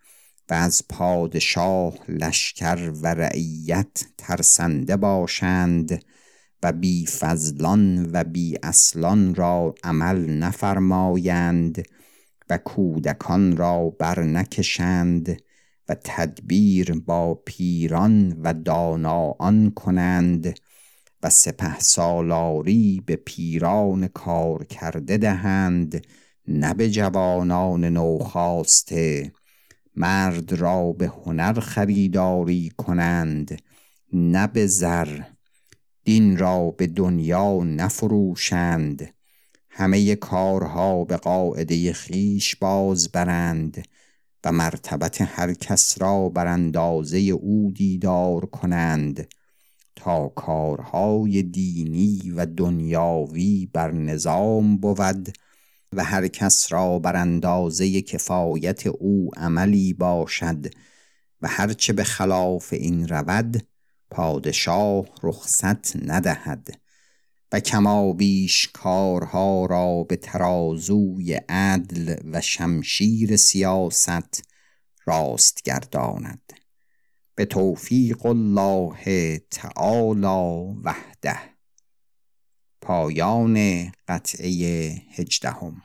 و 0.51 0.55
از 0.55 0.83
پادشاه 0.89 1.95
لشکر 2.09 2.93
و 3.03 3.15
رعیت 3.15 4.05
ترسنده 4.19 4.97
باشند 4.97 6.05
و 6.63 6.73
بی 6.73 7.07
فضلان 7.07 8.11
و 8.13 8.25
بی 8.25 8.57
اصلان 8.63 9.35
را 9.35 9.75
عمل 9.85 10.31
نفرمایند 10.31 11.89
و 12.51 12.59
کودکان 12.59 13.57
را 13.57 13.91
بر 13.91 14.23
نکشند 14.23 15.43
و 15.89 15.95
تدبیر 16.05 16.93
با 16.93 17.35
پیران 17.35 18.41
و 18.43 18.55
داناان 18.55 19.71
کنند 19.71 20.59
و 21.23 21.31
سپه 21.31 21.79
سالاری 21.79 23.03
به 23.07 23.17
پیران 23.17 24.07
کار 24.09 24.65
کرده 24.65 25.17
دهند 25.17 26.07
نه 26.49 26.75
به 26.75 26.91
جوانان 26.91 27.85
نوخاسته 27.85 29.33
مرد 29.97 30.53
را 30.53 30.93
به 30.93 31.07
هنر 31.07 31.61
خریداری 31.61 32.73
کنند 32.77 33.63
نه 34.13 34.47
به 34.47 34.67
زر. 34.67 35.21
دین 36.05 36.37
را 36.37 36.71
به 36.71 36.87
دنیا 36.87 37.59
نفروشند 37.65 39.15
همه 39.71 40.17
کارها 40.17 41.05
به 41.05 41.17
قاعده 41.17 41.93
خیش 41.93 42.57
باز 42.57 43.09
برند 43.09 43.89
و 44.45 44.53
مرتبت 44.53 45.21
هر 45.21 45.55
کس 45.55 46.03
را 46.03 46.29
بر 46.29 46.47
اندازه 46.47 47.19
او 47.19 47.73
دیدار 47.77 48.47
کنند 48.47 49.29
تا 49.97 50.29
کارهای 50.29 51.43
دینی 51.43 52.33
و 52.37 52.47
دنیاوی 52.47 53.71
بر 53.73 53.91
نظام 53.91 54.77
بود. 54.77 55.29
و 55.93 56.05
هر 56.05 56.29
کس 56.29 56.73
را 56.73 56.99
بر 56.99 57.17
اندازه 57.17 58.03
کفایت 58.03 58.87
او 58.87 59.31
عملی 59.37 59.93
باشد 59.93 60.67
و 61.43 61.49
هرچه 61.49 61.93
به 61.93 62.05
خلاف 62.05 62.73
این 62.73 63.09
رود 63.09 63.67
پادشاه 64.11 65.07
رخصت 65.23 65.97
ندهد 65.97 66.81
و 67.53 67.61
کما 67.61 68.13
بیش 68.13 68.69
کارها 68.73 69.67
را 69.67 70.05
به 70.05 70.17
ترازوی 70.17 71.35
عدل 71.49 72.17
و 72.33 72.41
شمشیر 72.41 73.37
سیاست 73.37 74.43
راست 75.05 75.63
گرداند. 75.63 76.53
به 77.35 77.45
توفیق 77.45 78.27
الله 78.27 79.39
تعالی 79.51 80.75
وحده. 80.85 81.50
پایان 82.91 83.87
قطعه 84.09 84.53
هجدهم. 85.15 85.83